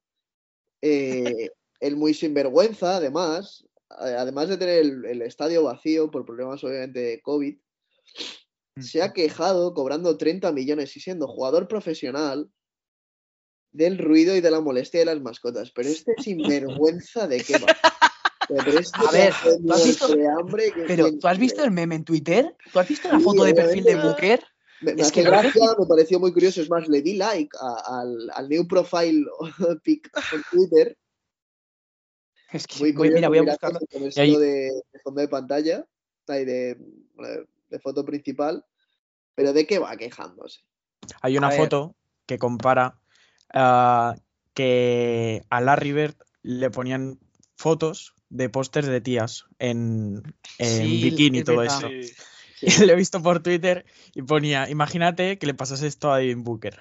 [0.82, 1.50] Eh,
[1.80, 7.00] el muy sinvergüenza, además, a- además de tener el, el estadio vacío por problemas obviamente
[7.00, 7.58] de COVID,
[8.80, 12.50] se ha quejado cobrando 30 millones y siendo jugador profesional
[13.72, 15.72] del ruido y de la molestia de las mascotas.
[15.72, 17.68] Pero este sinvergüenza de qué va.
[18.48, 21.64] Pero este A ver, ¿tú has visto- muerto de hambre que Pero, ¿tú has visto
[21.64, 22.56] el meme en Twitter?
[22.72, 23.96] ¿Tú has visto la Sí, foto de perfil de.
[23.96, 24.44] Booker?
[24.82, 26.62] Me, me Es hace que gracia, me pareció muy curioso.
[26.62, 29.26] Es más, le di like a- al, al new profile
[29.84, 30.98] pic en Twitter.
[32.52, 33.80] Es que, Muy voy- mira, curioso, voy a buscarlo.
[33.92, 35.86] con ahí- estilo de, de fondo de pantalla,
[36.28, 36.78] de,
[37.82, 38.64] foto principal.
[39.34, 40.62] Pero ¿de qué va quejándose?
[41.22, 41.60] Hay una A ver.
[41.60, 43.00] foto que compara
[43.54, 44.16] ah,
[44.54, 47.20] que a Larry Bird le ponían
[47.58, 50.24] fotos de pósters de tías en,
[50.58, 51.78] en Sí, bikini y todo verdad.
[51.78, 51.90] eso.
[51.90, 52.14] Sí.
[52.62, 56.44] Y lo he visto por Twitter y ponía, imagínate que le pasase esto a Devin
[56.46, 56.80] Booker.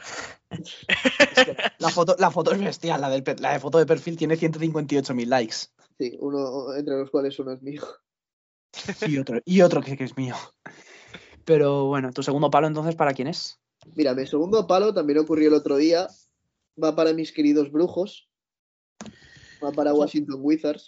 [0.48, 3.00] Es que la, foto, la foto es bestial.
[3.00, 5.56] La, del, la de foto de perfil tiene 158.000 likes.
[5.98, 7.82] Sí, uno, entre los cuales uno es mío.
[9.06, 10.36] Y otro, y otro que, que es mío.
[11.44, 13.58] Pero bueno, tu segundo palo entonces, ¿para quién es?
[13.94, 16.08] Mira, mi segundo palo también ocurrió el otro día.
[16.82, 18.28] Va para mis queridos brujos.
[19.62, 20.86] Va para Washington Wizards.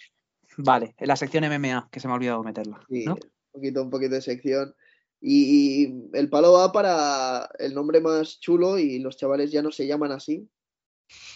[0.57, 2.79] Vale, en la sección MMA, que se me ha olvidado meterla.
[2.89, 3.17] Sí, ¿no?
[3.51, 4.75] poquito, un poquito de sección.
[5.19, 9.71] Y, y el palo va para el nombre más chulo y los chavales ya no
[9.71, 10.47] se llaman así.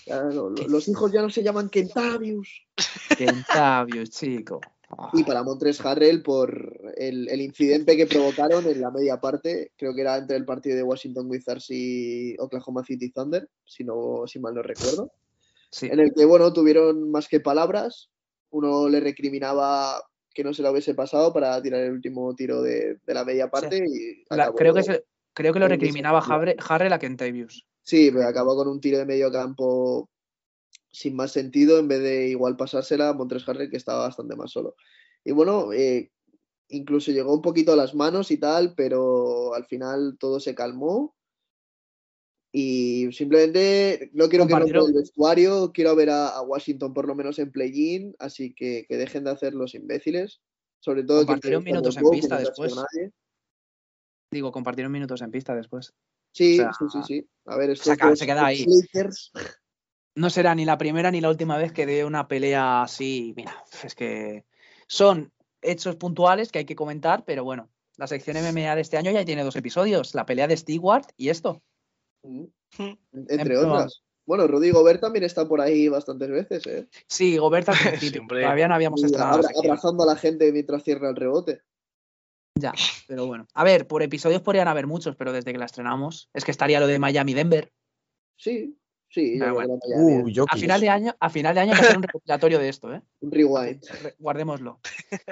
[0.06, 2.62] Ya no- lo- los hijos ya no se llaman Kentavius.
[3.18, 4.62] Kentavius, chico.
[4.90, 9.72] Ah, Y para Montres Harrell por el, el incidente que provocaron en la media parte,
[9.78, 14.24] creo que era entre el partido de Washington Wizards y Oklahoma City Thunder, si, no,
[14.28, 15.12] si mal no recuerdo,
[15.72, 15.88] sí.
[15.88, 18.11] en el que, bueno, tuvieron más que palabras.
[18.52, 20.02] Uno le recriminaba
[20.34, 23.50] que no se la hubiese pasado para tirar el último tiro de, de la media
[23.50, 27.66] parte y La- acabó- creo, que se- creo que lo recriminaba Harrell a Kentavius.
[27.84, 30.10] Sí, pero acabó con un tiro de medio campo
[30.92, 34.52] sin más sentido en vez de igual pasársela a Montres Harrell que estaba bastante más
[34.52, 34.76] solo.
[35.24, 36.12] Y bueno, eh,
[36.70, 41.16] incluso llegó un poquito a las manos y tal, pero al final todo se calmó.
[42.54, 47.16] Y simplemente no quiero que rompa el vestuario, quiero ver a, a Washington por lo
[47.16, 50.42] menos en play-in, así que que dejen de hacer los imbéciles.
[50.80, 52.76] Sobre todo Compartieron que minutos en pista después.
[54.32, 55.94] Digo, compartieron minutos en pista después.
[56.34, 57.28] Sí, O sea, sí, sí, sí.
[57.46, 58.66] A ver, estos se acaba- se queda ahí.
[58.66, 59.32] Lakers,
[60.16, 63.34] No será ni la primera ni la última vez que dé una pelea así.
[63.38, 64.46] Mira, es que
[64.88, 65.32] son
[65.62, 69.24] hechos puntuales que hay que comentar, pero bueno, la sección MMA de este año ya
[69.24, 71.62] tiene dos episodios: la pelea de Stewart y esto.
[73.14, 74.04] Entre otras.
[74.26, 76.88] Bueno, Rudy Gobert también está por ahí bastantes veces, ¿eh?
[77.08, 78.10] Sí, Gobert al principio.
[78.22, 78.42] Siempre.
[78.42, 79.66] Todavía no habíamos abra- sección.
[79.66, 81.62] abrazando a la gente mientras cierra el rebote.
[82.58, 82.74] Ya,
[83.08, 83.48] pero bueno.
[83.54, 86.80] A ver, por episodios podrían haber muchos, pero desde que la estrenamos, es que estaría
[86.80, 87.74] lo de Miami-Denver.
[88.38, 88.78] Sí,
[89.10, 89.80] sí, yo bueno.
[89.84, 92.70] Uh, A final de año, a final de año hay que hacer un recopilatorio de
[92.70, 93.02] esto, ¿eh?
[93.22, 93.84] Un rewind.
[94.04, 94.80] Re- Guardémoslo.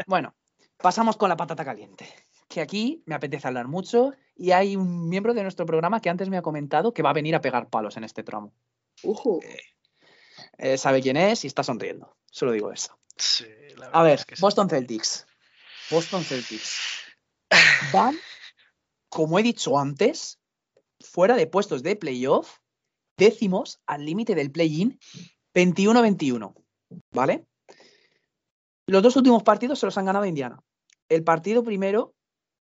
[0.08, 0.34] Bueno,
[0.78, 2.06] pasamos con la patata caliente.
[2.50, 6.30] Que aquí me apetece hablar mucho y hay un miembro de nuestro programa que antes
[6.30, 8.54] me ha comentado que va a venir a pegar palos en este tramo.
[9.04, 9.40] Ojo.
[10.58, 12.18] Eh, sabe quién es y está sonriendo.
[12.32, 13.00] Solo digo eso.
[13.16, 13.46] Sí,
[13.78, 14.42] la A ver, es que sí.
[14.42, 15.26] Boston Celtics.
[15.92, 16.80] Boston Celtics.
[17.94, 18.18] Van,
[19.10, 20.40] como he dicho antes,
[21.00, 22.58] fuera de puestos de playoff,
[23.18, 25.00] décimos al límite del play-in
[25.54, 26.54] 21-21.
[27.12, 27.46] ¿Vale?
[28.88, 30.64] Los dos últimos partidos se los han ganado Indiana.
[31.10, 32.16] El partido primero,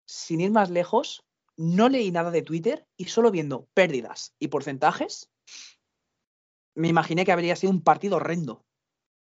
[0.05, 1.25] sin ir más lejos,
[1.57, 5.29] no leí nada de Twitter y solo viendo pérdidas y porcentajes,
[6.75, 8.65] me imaginé que habría sido un partido horrendo.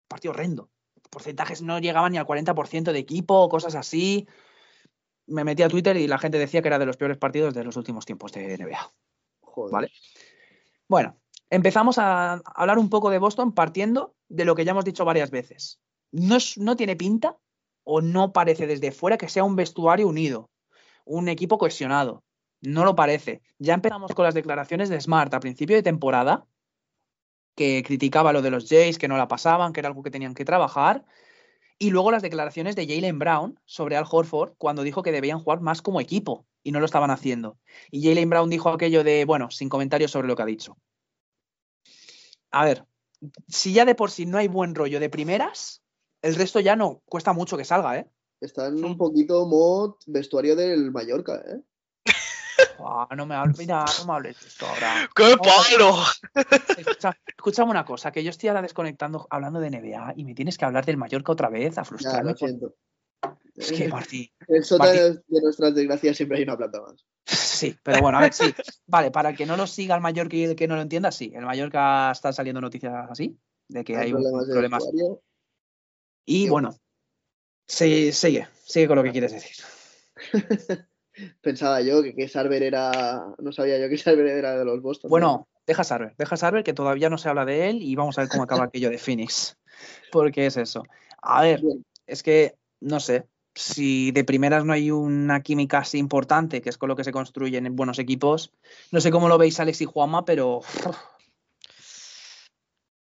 [0.07, 0.69] Partido horrendo
[1.15, 4.27] porcentajes no llegaban ni al 40% de equipo cosas así.
[5.27, 7.63] Me metí a Twitter y la gente decía que era de los peores partidos de
[7.63, 8.91] los últimos tiempos de NBA.
[9.39, 9.71] Joder.
[9.71, 9.91] Vale.
[10.89, 11.17] Bueno,
[11.49, 15.31] empezamos a hablar un poco de Boston partiendo de lo que ya hemos dicho varias
[15.31, 15.79] veces.
[16.11, 17.37] No, es- no tiene pinta
[17.83, 20.49] o no parece desde fuera que sea un vestuario unido,
[21.05, 22.23] un equipo cohesionado.
[22.61, 23.41] No lo parece.
[23.59, 26.45] Ya empezamos con las declaraciones de Smart a principio de temporada,
[27.55, 30.33] que criticaba lo de los Jays, que no la pasaban, que era algo que tenían
[30.33, 31.05] que trabajar.
[31.77, 35.61] Y luego las declaraciones de Jalen Brown sobre Al Horford cuando dijo que debían jugar
[35.61, 37.57] más como equipo y no lo estaban haciendo.
[37.91, 40.77] Y Jalen Brown dijo aquello de, bueno, sin comentarios sobre lo que ha dicho.
[42.51, 42.85] A ver,
[43.47, 45.83] si ya de por sí no hay buen rollo de primeras,
[46.21, 48.09] el resto ya no cuesta mucho que salga, ¿eh?
[48.41, 51.61] Están un poquito mod vestuario del Mallorca, ¿eh?
[52.79, 55.09] Ah, no me hables, mira, no me hables de esto ahora.
[55.15, 55.95] ¡Qué palo!
[56.77, 60.57] Escucha, escúchame una cosa, que yo estoy ahora desconectando hablando de NBA y me tienes
[60.57, 62.31] que hablar del Mallorca otra vez a Ya, frustrarme.
[62.31, 62.75] lo por- siento.
[63.55, 65.23] Es que, Martí, En el sótano Martín.
[65.27, 67.05] de nuestras desgracias siempre hay una planta más.
[67.25, 68.53] Sí, pero bueno, a ver, sí.
[68.85, 71.11] Vale, para el que no lo siga el Mallorca y el que no lo entienda,
[71.11, 71.31] sí.
[71.33, 74.83] El Mallorca está saliendo noticias así, de que hay, un- problemas de problemas.
[74.83, 75.21] vestuario.
[76.25, 76.75] Y bueno,
[77.67, 79.55] sí, sigue, sigue con lo que quieres decir.
[81.41, 83.25] Pensaba yo que, que Sarver era.
[83.39, 85.09] No sabía yo que Sarver era de los Boston.
[85.09, 88.21] Bueno, deja Sarver, deja Sarver, que todavía no se habla de él y vamos a
[88.21, 89.57] ver cómo acaba aquello de Phoenix.
[90.11, 90.83] Porque es eso.
[91.21, 91.85] A ver, Bien.
[92.05, 96.77] es que, no sé, si de primeras no hay una química así importante, que es
[96.77, 98.51] con lo que se construyen en buenos equipos,
[98.91, 100.61] no sé cómo lo veis Alex y Juanma, pero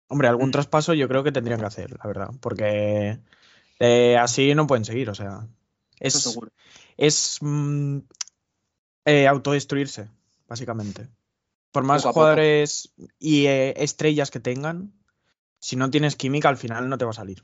[0.07, 0.51] Hombre, algún Mm.
[0.51, 2.30] traspaso yo creo que tendrían que hacer, la verdad.
[2.41, 3.20] Porque
[3.84, 5.48] eh, así no pueden seguir, o sea.
[6.00, 6.52] eso Es, seguro.
[6.98, 7.98] es mm,
[9.06, 10.10] eh, autodestruirse,
[10.48, 11.08] básicamente.
[11.72, 12.20] Por más Poco a poco.
[12.22, 14.94] jugadores y eh, estrellas que tengan,
[15.60, 17.44] si no tienes química, al final no te va a salir.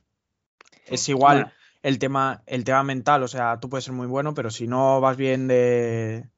[0.86, 4.34] Es igual Bueno, el tema, el tema mental, o sea, tú puedes ser muy bueno,
[4.34, 6.30] pero si no vas bien de,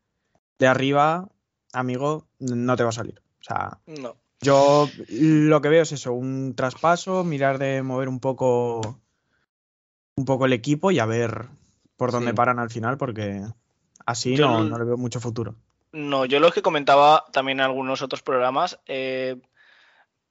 [0.60, 1.30] de arriba,
[1.74, 3.22] amigo, no te va a salir.
[3.42, 4.16] O sea, No.
[4.42, 9.00] yo lo que veo es eso, un traspaso, mirar de mover un poco
[10.20, 11.48] un poco el equipo y a ver
[11.98, 12.36] por dónde Sí.
[12.36, 13.42] paran al final, porque
[14.06, 15.56] así Yo no, no le veo mucho futuro.
[15.92, 19.38] No, yo lo que comentaba también en algunos otros programas, eh,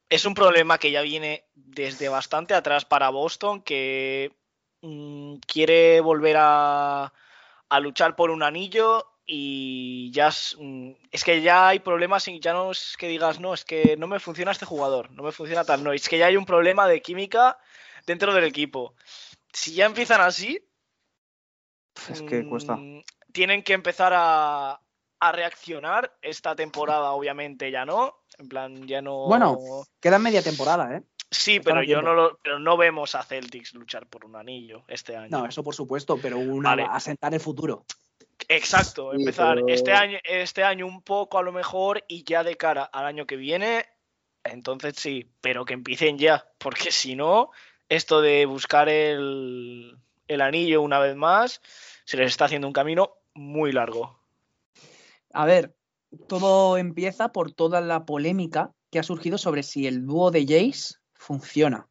[0.08, 4.32] es un problema que ya viene desde bastante atrás para Boston, que
[4.82, 7.12] mm, quiere volver a,
[7.68, 12.40] a luchar por un anillo y ya es, mm, es que ya hay problemas y
[12.40, 15.32] ya no es que digas, no, es que no me funciona este jugador, no me
[15.32, 17.58] funciona tal, no, es que ya hay un problema de química
[18.06, 18.94] dentro del equipo.
[19.52, 20.58] Si ya empiezan así,
[22.10, 22.76] Es que cuesta.
[22.76, 24.80] mm, tienen que empezar a,
[25.20, 26.16] a reaccionar.
[26.22, 28.14] Esta temporada, obviamente, ya no.
[28.38, 29.26] En plan, ya no.
[29.26, 29.58] Bueno,
[30.00, 31.02] Queda media temporada, ¿eh?
[31.30, 35.16] sí, pero yo no lo, pero no vemos a Celtics luchar por un anillo este
[35.16, 35.28] año.
[35.38, 36.86] No, eso por supuesto, pero una Vale.
[36.90, 37.84] asentar el futuro.
[38.48, 42.44] Exacto, Sí, empezar pero- este año, este año un poco a lo mejor y ya
[42.44, 43.84] de cara al año que viene,
[44.44, 47.50] entonces sí, pero que empiecen ya, porque si no,
[47.88, 51.60] esto de buscar el, el anillo una vez más,
[52.04, 54.18] se les está haciendo un camino muy largo.
[55.32, 55.74] A ver,
[56.26, 60.96] todo empieza por toda la polémica que ha surgido sobre si el dúo de Jace
[61.12, 61.88] funciona.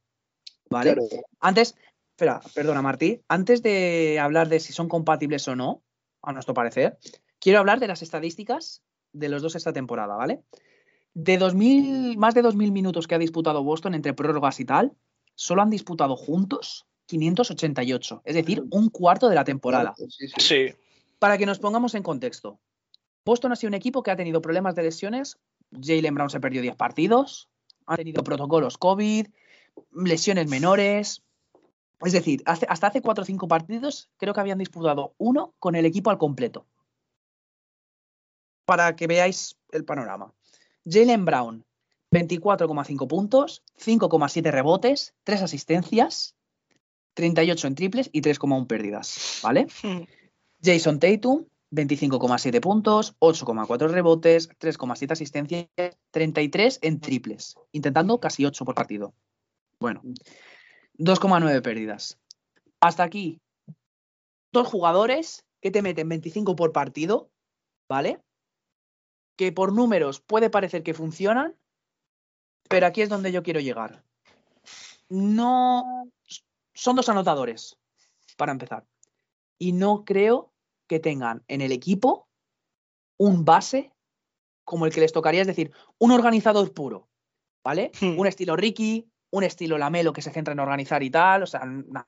[0.69, 0.93] ¿Vale?
[0.93, 1.07] Claro,
[1.39, 1.75] Antes,
[2.11, 5.83] espera, perdona Martí, antes de hablar de si son compatibles o no,
[6.21, 6.97] a nuestro parecer,
[7.39, 8.83] quiero hablar de las estadísticas
[9.13, 10.41] de los dos esta temporada, ¿vale?
[11.13, 14.93] De 2000, más de 2.000 minutos que ha disputado Boston entre prórrogas y tal,
[15.37, 19.93] solo han disputado juntos 588, es decir, un cuarto de la temporada.
[20.09, 20.33] sí, sí.
[20.39, 20.75] Sí,
[21.19, 22.59] Para que nos pongamos en contexto,
[23.23, 25.37] Boston ha sido un equipo que ha tenido problemas de lesiones.
[25.71, 27.49] Jalen Brown se perdió 10 partidos,
[27.85, 29.27] ha tenido protocolos COVID,
[29.93, 31.23] lesiones menores.
[32.01, 35.75] Es decir, hace- hasta hace 4 o 5 partidos creo que habían disputado uno con
[35.75, 36.65] el equipo al completo.
[38.65, 40.33] Para que veáis el panorama.
[40.85, 41.65] Jalen Brown,
[42.17, 46.35] 24,5 puntos, 5,7 rebotes, 3 asistencias,
[47.13, 49.39] 38 en triples y 3,1 pérdidas.
[49.43, 49.67] ¿Vale?
[50.63, 55.67] Jason Tatum, 25,7 puntos, 8,4 rebotes, 3,7 asistencias,
[56.11, 59.13] 33 en triples, intentando casi 8 por partido.
[59.79, 60.01] Bueno,
[60.97, 62.17] 2,9 pérdidas.
[62.79, 63.39] Hasta aquí,
[64.51, 67.29] dos jugadores que te meten 25 por partido,
[67.87, 68.19] ¿vale?
[69.35, 71.55] Que por números puede parecer que funcionan,
[72.67, 74.03] pero aquí es donde yo quiero llegar.
[75.09, 76.09] No.
[76.73, 77.77] Son dos anotadores,
[78.35, 78.85] para empezar.
[79.57, 80.53] Y no creo
[80.87, 82.27] que tengan en el equipo
[83.17, 83.91] un base
[84.63, 87.07] como el que les tocaría, es decir, un organizador puro,
[87.63, 87.91] ¿vale?
[87.99, 88.19] Hmm.
[88.19, 91.61] Un estilo Ricky, un estilo Lamelo que se centra en organizar y tal, o sea,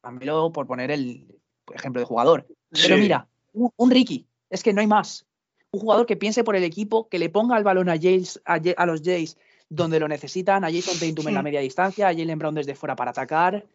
[0.03, 1.39] Lamelo por poner el
[1.73, 2.47] ejemplo de jugador.
[2.69, 5.25] Pero mira, un, un Ricky, es que no hay más.
[5.71, 8.85] Un jugador que piense por el equipo, que le ponga el balón a, Jays, a
[8.85, 9.37] los Jays
[9.69, 11.43] donde lo necesitan, a Jason Tatum en la Hmm.
[11.45, 13.65] media distancia, a Jalen Brown desde fuera para atacar.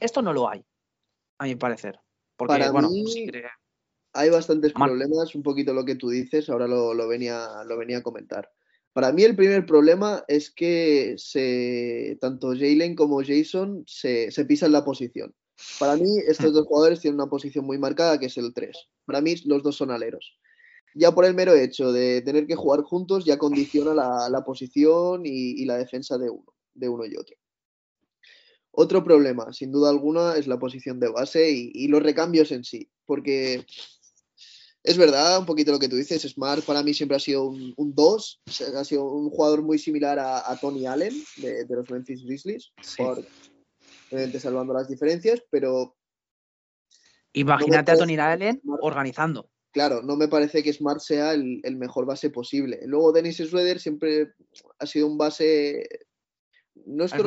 [0.00, 0.64] Esto no lo hay,
[1.38, 2.00] a mi parecer.
[2.36, 3.48] Porque, Para bueno, mí- sí, cre-
[4.14, 4.90] Hay bastantes Mal.
[4.90, 8.50] problemas, un poquito lo que tú dices, ahora lo, lo venía, lo venía a comentar.
[8.92, 14.72] Para mí el primer problema es que se, tanto Jalen como Jason se, se pisan
[14.72, 15.34] la posición.
[15.78, 18.76] Para mí estos dos jugadores tienen una posición muy marcada que es el 3.
[19.06, 20.38] Para mí los dos son aleros.
[20.94, 25.22] Ya por el mero hecho de tener que jugar juntos ya condiciona la, la posición
[25.24, 27.36] y, y la defensa de uno, de uno y otro.
[28.70, 32.64] Otro problema, sin duda alguna, es la posición de base y, y los recambios en
[32.64, 33.66] sí, porque
[34.82, 37.94] es verdad, un poquito lo que tú dices, Smart para mí siempre ha sido un
[37.94, 38.42] 2,
[38.74, 42.72] ha sido un jugador muy similar a, a Tony Allen de, de los Memphis Grizzlies,
[42.80, 42.96] Sí.
[43.02, 43.24] por-
[44.40, 45.94] salvando las diferencias, pero
[47.34, 49.48] Imagínate a Tony Allen organizando.
[49.72, 52.80] Claro, no me parece que Smart sea el, el mejor base posible.
[52.86, 54.34] Luego Dennis Schroeder siempre
[54.78, 55.88] ha sido un base,
[56.86, 57.22] no es que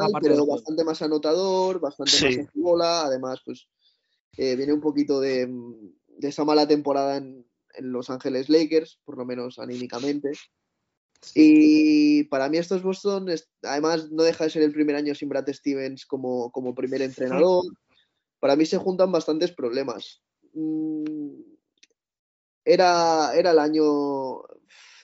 [0.00, 3.68] mal, pero bastante más anotador, bastante más en bola, además pues
[4.36, 9.16] eh, viene un poquito de, de esa mala temporada en, en Los Ángeles Lakers, por
[9.16, 10.32] lo menos anímicamente.
[11.34, 15.28] Y para mí estos Boston, es- además no deja de ser el primer año sin
[15.28, 17.64] Brad Stevens como, como primer entrenador.
[18.40, 20.22] Para mí se juntan bastantes problemas.
[20.52, 21.53] Mm,
[22.64, 24.42] Era, era el año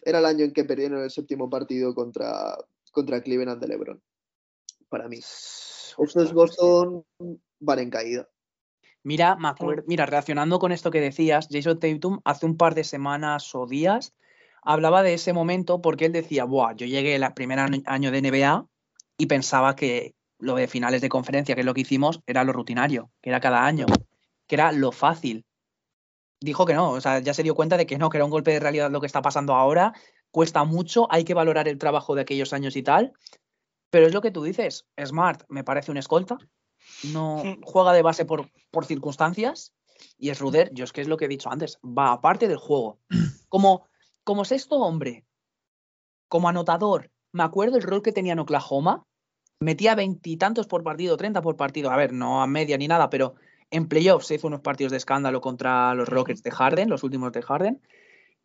[0.02, 2.56] era el año en que perdieron el séptimo partido contra,
[2.90, 4.02] contra Cleveland de LeBron.
[4.88, 5.18] Para mí.
[5.18, 7.04] Estos Boston
[7.61, 8.28] van en caída.
[9.02, 12.84] Mira, me acuerdo, mira, relacionando con esto que decías, Jason Tatum hace un par de
[12.84, 14.14] semanas o días
[14.62, 18.66] hablaba de ese momento porque él decía, Buah, yo llegué el primer año de NBA
[19.16, 22.52] y pensaba que lo de finales de conferencia, que es lo que hicimos, era lo
[22.52, 23.86] rutinario, que era cada año,
[24.46, 25.44] que era lo fácil.
[26.41, 28.30] Dijo que no, o sea, ya se dio cuenta de que no, que era un
[28.30, 29.93] golpe de realidad lo que está pasando ahora,
[30.30, 33.12] cuesta mucho, hay que valorar el trabajo de aquellos años y tal,
[33.91, 36.38] pero es lo que tú dices, Smart me parece un escolta,
[37.12, 37.62] no Mm.
[37.62, 39.74] juega de base por, por circunstancias
[40.16, 42.57] y es Ruder, yo es que es lo que he dicho antes, va aparte del
[42.57, 42.99] juego.
[43.49, 43.84] Como,
[44.22, 45.26] como sexto hombre,
[46.28, 49.05] como anotador, me acuerdo el rol que tenía en Oklahoma,
[49.59, 53.34] metía veintitantos por partido, treinta por partido, a ver, no a media ni nada, pero
[53.70, 57.32] En playoffs se hizo unos partidos de escándalo contra los Rockets de Harden, los últimos
[57.32, 57.80] de Harden.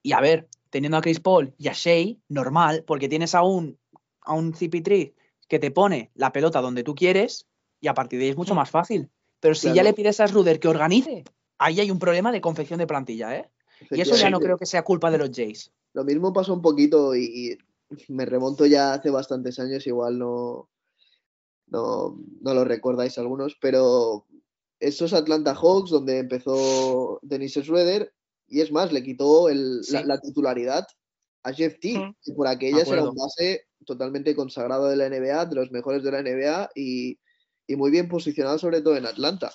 [0.02, 3.80] Y a ver, teniendo a Chris Paul y a Shea, normal, porque tienes a un,
[4.22, 5.14] a un CP3
[5.48, 7.48] que te pone la pelota donde tú quieres
[7.80, 9.10] y a partir de ahí es mucho más fácil.
[9.40, 11.24] Pero si ya le pides a Ruder que organice,
[11.58, 13.50] ahí hay un problema de confección de plantilla, ¿eh?
[13.92, 15.72] Y eso ya no creo que sea culpa de los Jays.
[15.94, 17.58] Lo mismo pasó un poquito y, y
[18.08, 20.70] me remonto ya hace bastantes años, igual no,
[21.68, 24.26] no, no lo recordáis algunos, pero
[24.80, 28.14] esos Atlanta Hawks donde empezó Dennis Schroeder
[28.48, 30.06] y es más, le quitó el- la, Sí.
[30.08, 30.86] la titularidad
[31.44, 32.16] a Jeff T, Mm.
[32.24, 36.12] que por aquellas era un base totalmente consagrado de la NBA, de los mejores de
[36.12, 37.20] la NBA y,
[37.68, 39.54] y muy bien posicionado sobre todo en Atlanta.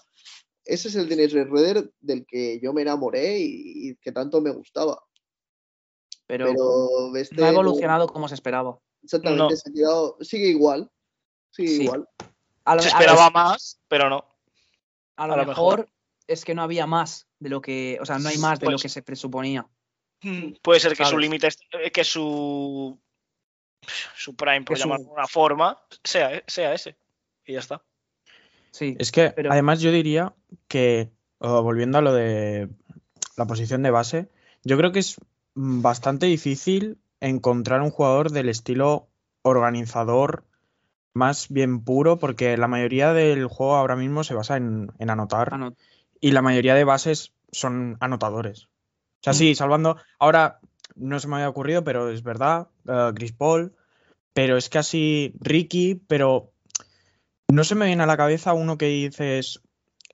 [0.65, 4.51] Ese es el Dennis Schroeder del que yo me enamoré y, y que tanto me
[4.51, 5.03] gustaba.
[6.27, 8.79] Pero, Pero este no ha evolucionado como se esperaba.
[9.03, 9.51] Exactamente, No.
[9.51, 10.89] se ha quedado, sigue igual.
[11.51, 11.83] Sigue Sí.
[11.83, 12.09] igual.
[12.65, 14.25] A lo, Se a lo- esperaba más, pero no.
[15.23, 15.93] A lo a lo mejor, mejor.
[16.27, 18.73] es que no había más de lo que, o sea, no hay más de lo
[18.73, 19.67] Pues- que se presuponía.
[20.63, 21.49] Puede ser que su límite,
[21.83, 22.99] eh, que su
[24.17, 26.97] su prime, por llamarlo de una forma, sea, sea ese.
[27.47, 27.83] Y ya está.
[28.71, 28.97] Sí.
[28.99, 30.35] Es que Pero- además yo diría
[30.69, 32.69] que, volviendo a lo de
[33.37, 34.29] la posición de base,
[34.63, 35.17] yo creo que es
[35.55, 39.09] mm, bastante difícil encontrar un jugador del estilo
[39.43, 40.45] organizador
[41.21, 45.59] más bien puro, porque la mayoría del juego ahora mismo se basa en, en anotar
[45.59, 45.75] no.
[46.21, 48.65] y la mayoría de bases son anotadores.
[48.65, 49.37] O sea, Mm.
[49.37, 49.97] sí, salvando.
[50.19, 50.61] Ahora
[50.97, 52.69] no se me había ocurrido, pero es verdad.
[52.89, 53.73] eh, Chris Paul.
[54.33, 56.53] Pero es casi Ricky, pero
[57.49, 59.61] no se me viene a la cabeza uno que dices.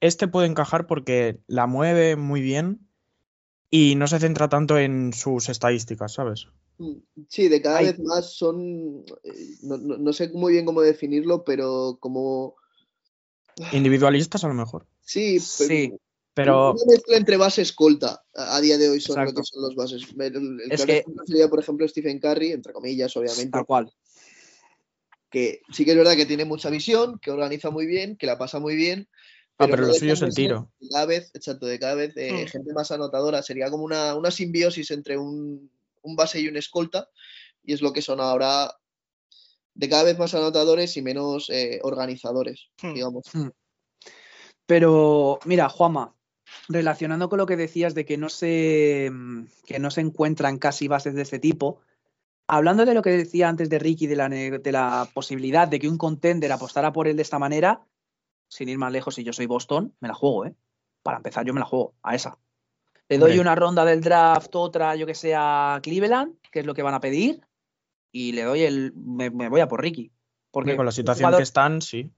[0.00, 2.80] Este puede encajar porque la mueve muy bien
[3.70, 6.48] y no se centra tanto en sus estadísticas, ¿sabes?
[7.28, 10.82] Sí, de cada Hay- vez más son, eh, no, no- no sé muy bien cómo
[10.82, 12.56] definirlo, pero como,
[13.72, 14.86] Individualistas a lo mejor.
[15.00, 15.92] sí, pe- Sí,
[16.34, 19.74] Pero una mezcla entre base escolta a, día de hoy son lo que son los
[19.74, 20.02] bases.
[20.18, 23.90] El, el Es claro que- sería, por ejemplo, Stephen Curry, entre comillas, obviamente, tal cual.
[25.30, 28.36] que sí que es verdad que tiene mucha visión, que organiza muy bien, que la
[28.38, 29.08] pasa muy bien.
[29.58, 30.70] Ah, pero lo suyo es el tiro.
[30.90, 32.48] Cada vez, exacto, de cada vez eh, Mm.
[32.48, 33.42] gente más anotadora.
[33.42, 35.70] Sería como una, una simbiosis entre un,
[36.06, 37.08] un base y un escolta,
[37.62, 38.72] y es lo que son ahora
[39.74, 42.94] de cada vez más anotadores y menos eh, organizadores, Hmm.
[42.94, 43.24] digamos.
[44.66, 46.14] Pero, mira, Juanma,
[46.68, 49.10] relacionando con lo que decías de que no se,
[49.66, 51.80] que no se encuentran casi bases de este tipo,
[52.48, 55.88] hablando de lo que decía antes de Ricky, de la, de la posibilidad de que
[55.88, 57.84] un contender apostara por él de esta manera,
[58.48, 60.54] sin ir más lejos, si yo soy Boston, me la juego, ¿eh?
[61.02, 62.38] Para empezar, yo me la juego a esa.
[63.08, 66.74] Le doy una ronda del draft, otra, yo que sé, a Cleveland, que es lo
[66.74, 67.40] que van a pedir,
[68.10, 68.92] y le doy el.
[68.96, 70.10] Me, me voy a por Ricky.
[70.50, 72.10] Porque con la situación jugador- que están, sí,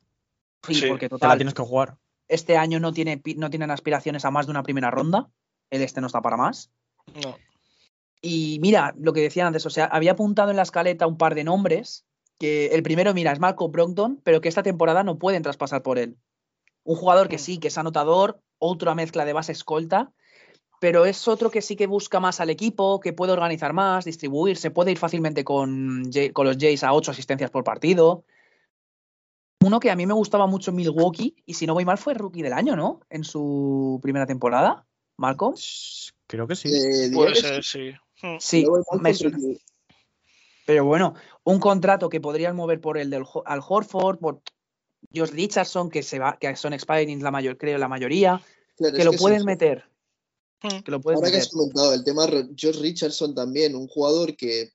[0.67, 1.97] sí, Sí, porque te la total, tienes que jugar.
[2.29, 5.29] este año no, tiene, no tienen aspiraciones a más de una primera ronda.
[5.71, 6.71] El este no está para más.
[7.23, 7.37] No.
[8.23, 11.35] Y mira, lo que decían antes, o sea, había apuntado en la escaleta un par
[11.35, 12.05] de nombres.
[12.39, 15.99] Que el primero, mira, es Marco Brogdon, pero que esta temporada no pueden traspasar por
[15.99, 16.17] él.
[16.85, 17.41] Un jugador que Mm.
[17.41, 20.13] sí, que es anotador, otra mezcla de base escolta,
[20.81, 24.57] pero es otro que sí que busca más al equipo, que puede organizar más, distribuir,
[24.57, 28.25] se puede ir fácilmente con, con los Jays a ocho asistencias por partido.
[29.61, 32.15] Uno que a mí me gustaba mucho en Milwaukee, y si no voy mal, fue
[32.15, 33.01] rookie del año, ¿no?
[33.11, 35.55] En su primera temporada, Malcolm.
[36.29, 36.69] Creo que sí.
[36.73, 37.91] Eh, Puede ser, sí.
[37.91, 37.99] sí.
[38.23, 38.37] Hmm.
[38.39, 39.39] Sí, No me suena.
[40.65, 41.15] Pero bueno,
[41.45, 44.43] un contrato que podrían mover por el del al Horford, por
[45.15, 48.43] Josh Richardson, que se va, que son expiring la mayor, creo la mayoría,
[48.77, 49.47] Claro, que lo pueden sí.
[49.47, 49.85] meter.
[50.61, 54.73] Que lo puedes Ahora que has comentado el tema Josh Richardson también, un jugador que,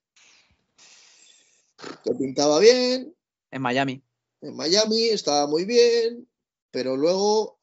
[2.04, 3.14] que pintaba bien,
[3.52, 4.02] En Miami.
[4.42, 6.28] en Miami estaba muy bien,
[6.72, 7.60] pero luego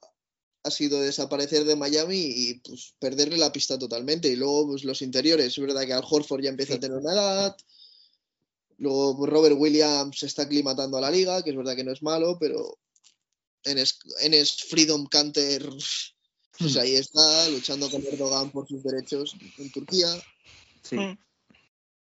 [0.62, 4.28] ha sido desaparecer de Miami y pues perderle la pista totalmente.
[4.28, 6.76] Y luego pues, los interiores, es verdad que Al Horford ya empieza Sí.
[6.76, 7.56] a tener una edad.
[8.76, 11.92] Luego pues, Robert Williams se está aclimatando a la liga, que es verdad que no
[11.92, 12.78] es malo, pero
[13.64, 15.66] Enes, Enes Freedom Canter,
[16.60, 16.80] pues Hmm.
[16.80, 20.06] ahí está, luchando con Erdogan por sus derechos en Turquía.
[20.82, 20.96] Sí.
[20.96, 21.18] Hmm.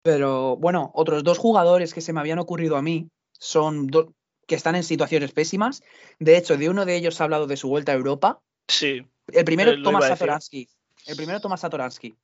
[0.02, 4.14] Pero bueno, otros dos jugadores que se me habían ocurrido a mí son do-
[4.48, 5.84] que están en situaciones pésimas.
[6.20, 8.40] De hecho, de uno de ellos ha hablado de su vuelta a Europa.
[8.68, 9.06] Sí.
[9.28, 10.08] El primero, Eh, Tomás.
[10.08, 10.70] Satoransky.
[11.06, 12.16] El primero, Tomás Satoransky.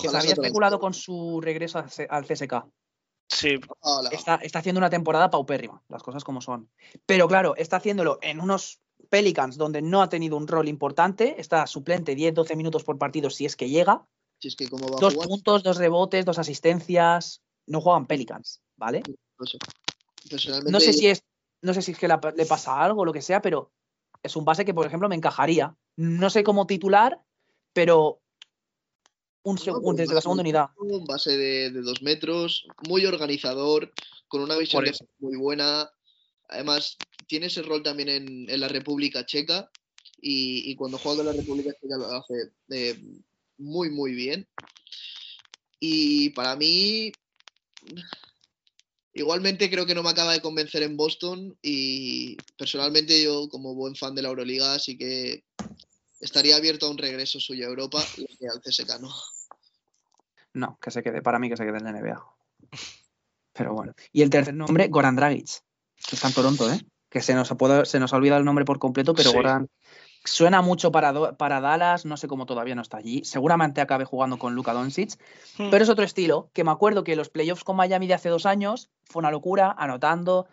[0.00, 2.64] Que se había especulado con su regreso al CSK.
[3.28, 3.60] Sí.
[4.10, 6.70] Está, está haciendo una temporada paupérrima, las cosas como son.
[7.04, 11.66] Pero claro, está haciéndolo en unos Pelicans donde no ha tenido un rol importante, está
[11.66, 14.06] suplente 10-12 minutos por partido si es que llega,
[14.38, 19.02] Si es que va a dos puntos, dos rebotes, dos asistencias, no juegan Pelicans, ¿vale?
[19.38, 19.58] no sé.
[20.28, 21.22] Personalmente, No sé si es,
[21.62, 23.72] no sé si es que la- le pasa algo o lo que sea, pero
[24.22, 25.74] es un base que, por ejemplo, me encajaría.
[25.96, 27.20] No sé cómo titular,
[27.72, 28.20] pero
[29.42, 30.70] un No, desde la segunda unidad.
[30.76, 33.92] Un base de, de dos metros, muy organizador,
[34.26, 34.84] con una visión
[35.20, 35.90] muy buena.
[36.48, 36.96] Además,
[37.26, 39.70] tiene ese rol también en, la República Checa
[40.20, 43.00] y, cuando juega con la República Checa lo hace eh,
[43.58, 44.48] muy, muy bien.
[45.80, 47.12] Y para mí,
[49.12, 53.94] igualmente creo que no me acaba de convencer en Boston y personalmente yo como buen
[53.94, 55.44] fan de la Euroliga sí que
[56.20, 59.10] estaría abierto a un regreso suyo a Europa y al CSK no.
[60.54, 62.24] No, que se quede, para mí que se quede en la NBA.
[63.52, 63.94] Pero bueno.
[64.12, 65.62] Y el tercer nombre, Goran Dragic,
[65.96, 66.80] que está en Toronto, ¿eh?
[67.08, 67.48] Que se nos
[67.84, 69.36] se nos ha olvidado el nombre por completo, pero Sí.
[69.36, 69.68] Goran
[70.24, 73.24] suena mucho para, Do- para Dallas, no sé cómo todavía no está allí.
[73.24, 75.18] Seguramente acabe jugando con Luka Doncic,
[75.56, 75.70] Hmm.
[75.70, 78.44] pero es otro estilo, que me acuerdo que los playoffs con Miami de hace dos
[78.44, 80.46] años fue una locura, anotando.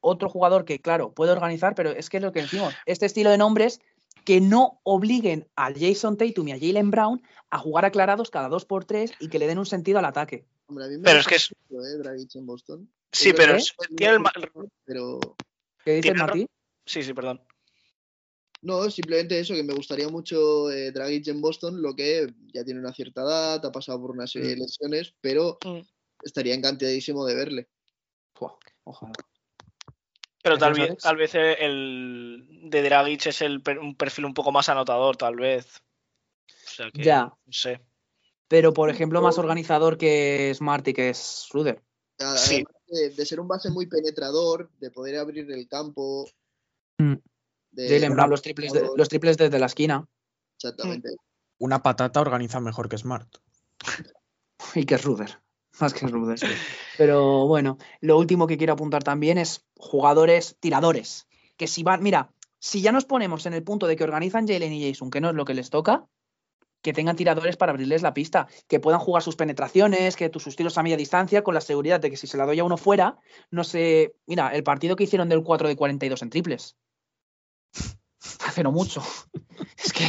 [0.00, 3.30] Otro jugador que, claro, puede organizar, pero es que es lo que decimos, este estilo
[3.30, 3.80] de nombres
[4.26, 8.66] que no obliguen a Jason Tatum y a Jalen Brown a jugar aclarados cada dos
[8.66, 10.44] por tres y que le den un sentido al ataque.
[10.66, 12.90] Hombre, a mí me Pero es que es- eh, Dragic en Boston.
[13.12, 13.56] Sí, pero
[13.96, 14.22] tiene el
[14.84, 15.18] Pero
[15.84, 16.46] ¿Qué dices, Martí?
[16.86, 17.40] Sí, sí, perdón.
[18.62, 22.80] no, simplemente eso, que me gustaría mucho eh, Dragic en Boston, lo que ya tiene
[22.80, 25.80] una cierta edad, ha pasado por una serie de lesiones, pero Mm.
[26.22, 27.68] estaría encantadísimo de verle.
[28.84, 29.12] Ojalá.
[30.42, 34.52] Pero tal ¿Decías, vez, tal vez el de Dragic es el, un perfil un poco
[34.52, 35.82] más anotador, tal vez.
[36.66, 37.24] O sea que, Ya.
[37.24, 37.80] no sé.
[38.48, 41.82] Pero, por ejemplo, más organizador que Smart y que es Ruder.
[42.18, 42.54] Sí.
[42.54, 46.28] Además de, de ser un base muy penetrador, de poder abrir el campo.
[46.98, 47.14] Mm.
[47.72, 50.06] de- Jalen Brown, los triples, de- los triples desde la esquina.
[50.56, 51.10] Exactamente.
[51.58, 53.28] Una patata organiza mejor que Smart.
[54.74, 55.40] Y que es Ruder.
[55.80, 56.38] Más que Ruder.
[56.96, 61.26] Pero bueno, lo último que quiero apuntar también es jugadores tiradores.
[61.56, 64.72] Que si van, mira, si ya nos ponemos en el punto de que organizan Jalen
[64.72, 66.06] y Jason, que no es lo que les toca,
[66.84, 70.54] que tengan tiradores para abrirles la pista, que puedan jugar sus penetraciones, que tus sus
[70.54, 72.76] tiros a media distancia, con la seguridad de que si se la doy a uno
[72.76, 73.16] fuera,
[73.50, 74.14] no sé.
[74.26, 76.76] Mira, el partido que hicieron del 4 de 42 en triples.
[78.46, 79.02] Hace no mucho.
[79.82, 80.04] Es que,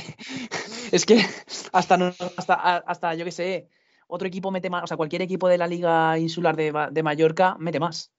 [0.92, 1.26] es que
[1.72, 3.70] hasta, no- hasta, hasta yo que sé,
[4.08, 7.56] otro equipo mete más, o sea, cualquier equipo de la Liga Insular de, de Mallorca
[7.58, 8.12] mete más.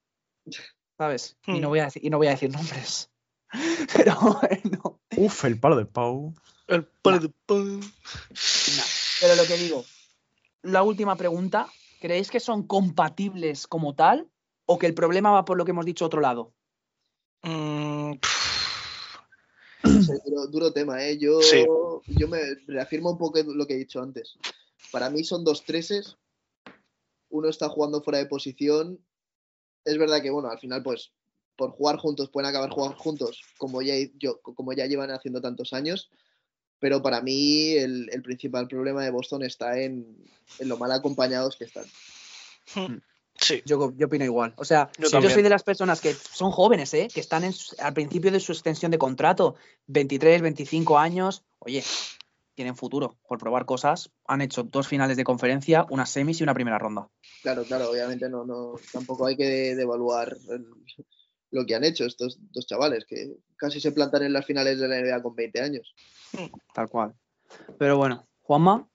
[0.99, 1.37] ¿Sabes?
[1.47, 1.71] Y, no Hmm.
[1.71, 3.11] voy a decir, y no voy a decir nombres.
[3.95, 5.01] Pero bueno.
[5.15, 6.35] Uf, el palo de Pau.
[6.69, 7.81] El palo de pan.
[7.81, 7.87] no.
[9.21, 9.85] Pero lo que digo,
[10.63, 11.69] la última pregunta,
[12.01, 14.29] ¿creéis que son compatibles como tal?
[14.67, 16.53] ¿O que el problema va por lo que hemos dicho otro lado?
[17.43, 18.15] Mm,
[20.25, 21.19] duro, duro tema, ¿eh?
[21.19, 21.65] Yo, Sí.
[22.09, 24.37] yo me reafirmo un poco lo que he dicho antes.
[24.91, 26.17] Para mí son dos treses.
[27.29, 28.99] Uno está jugando fuera de posición.
[29.85, 31.13] Es verdad que, bueno, al final, pues,
[31.57, 35.73] por jugar juntos, pueden acabar jugando juntos, como ya, yo, como ya llevan haciendo tantos
[35.73, 36.11] años.
[36.79, 40.17] Pero para mí el, el principal problema de Boston está en,
[40.59, 41.85] en lo mal acompañados que están.
[43.41, 43.63] sí.
[43.65, 44.55] Yo, yo opino igual.
[44.57, 47.09] O sea, Yo soy de las personas que son jóvenes, ¿eh?
[47.13, 49.57] que están en al principio de su extensión de contrato,
[49.87, 51.45] 23, 25 años.
[51.59, 51.83] Oye,
[52.55, 54.11] tienen futuro por probar cosas.
[54.27, 57.09] Han hecho dos finales de conferencia, una semis y una primera ronda.
[57.43, 60.67] Claro, claro, obviamente no, no, tampoco hay que devaluar el-
[61.51, 64.89] lo que han hecho estos dos chavales, que casi se plantan en las finales de
[64.89, 65.95] la NBA con 20 años.
[66.75, 67.15] Tal cual.
[67.79, 68.89] Pero bueno, Juanma,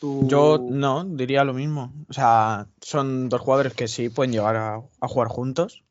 [0.00, 0.26] tú.
[0.28, 1.92] Yo no, diría lo mismo.
[2.08, 5.84] O sea, son dos jugadores que sí pueden llegar a, a jugar juntos.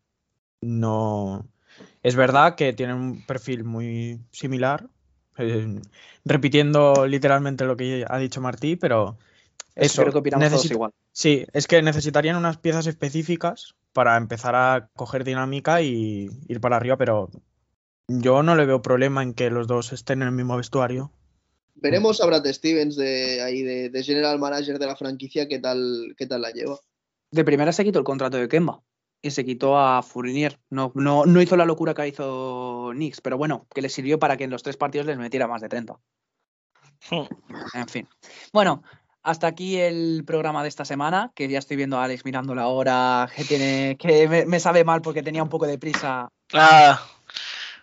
[0.61, 1.45] No.
[2.03, 4.88] Es verdad que tienen un perfil muy similar.
[5.38, 5.80] eh,
[6.26, 9.18] repitiendo literalmente lo que ha dicho Martí, pero
[9.76, 10.01] eso.
[10.01, 10.91] creo que opinamos todos igual.
[11.11, 16.75] Sí, es que necesitarían unas piezas específicas para empezar a coger dinámica y ir para
[16.75, 17.32] arriba, pero
[18.07, 21.11] yo no le veo problema en que los dos estén en el mismo vestuario.
[21.74, 26.13] Veremos a Brad Stevens de ahí de, de general manager de la franquicia qué tal,
[26.15, 26.78] qué tal la lleva.
[27.32, 28.83] De primera se quitó el contrato de Kemba
[29.19, 30.59] y se quitó a Fournier.
[30.69, 34.37] No, no, no hizo la locura que hizo Knicks, pero bueno, que le sirvió para
[34.37, 35.99] que en los tres partidos les metiera más de 30.
[37.74, 38.07] En fin.
[38.53, 38.83] Bueno,
[39.28, 42.67] hasta aquí el programa de esta semana, que ya estoy viendo a Alex mirando la
[42.67, 47.05] hora, que tiene, que me, me sabe mal porque tenía un poco de prisa, Ah,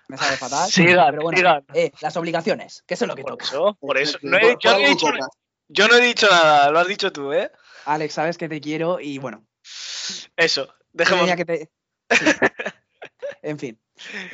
[0.09, 0.71] me sabe fatal.
[0.71, 3.45] Sigan, pero bueno, eh, las obligaciones, que eso es lo que por toca.
[3.45, 4.19] eso, por eso.
[4.23, 5.07] No he- yo, no he dicho,
[5.69, 7.51] yo no he dicho nada, lo has dicho tú, ¿eh?
[7.85, 9.45] Alex, sabes que te quiero y bueno,
[10.37, 11.21] Eso, dejemos.
[11.29, 11.71] tenía que te-
[12.09, 12.25] sí.
[13.43, 13.79] En fin,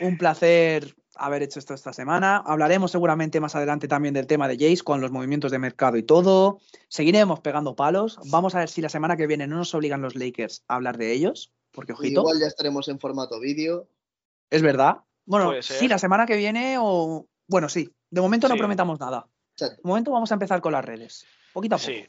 [0.00, 2.38] un placer haber hecho esto esta semana.
[2.38, 6.02] Hablaremos seguramente más adelante también del tema de Jace con los movimientos de mercado y
[6.02, 6.60] todo.
[6.88, 8.18] Seguiremos pegando palos.
[8.26, 10.98] Vamos a ver si la semana que viene no nos obligan los Lakers a hablar
[10.98, 12.20] de ellos, porque ojito.
[12.20, 13.88] Igual ya estaremos en formato vídeo.
[14.48, 14.98] Es verdad.
[15.26, 17.26] Bueno, sí, la semana que viene o.
[17.46, 17.92] Bueno, sí.
[18.10, 19.28] De momento no prometamos nada.
[19.58, 21.26] De momento vamos a empezar con las redes.
[21.52, 21.90] Poquito a poco.
[21.90, 22.04] Sí.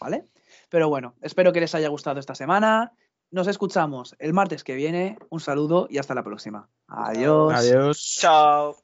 [0.00, 0.26] ¿Vale?
[0.68, 2.92] Pero bueno, espero que les haya gustado esta semana.
[3.32, 5.18] Nos escuchamos el martes que viene.
[5.30, 6.68] Un saludo y hasta la próxima.
[6.86, 7.54] Adiós.
[7.54, 8.18] Adiós.
[8.20, 8.76] Chao.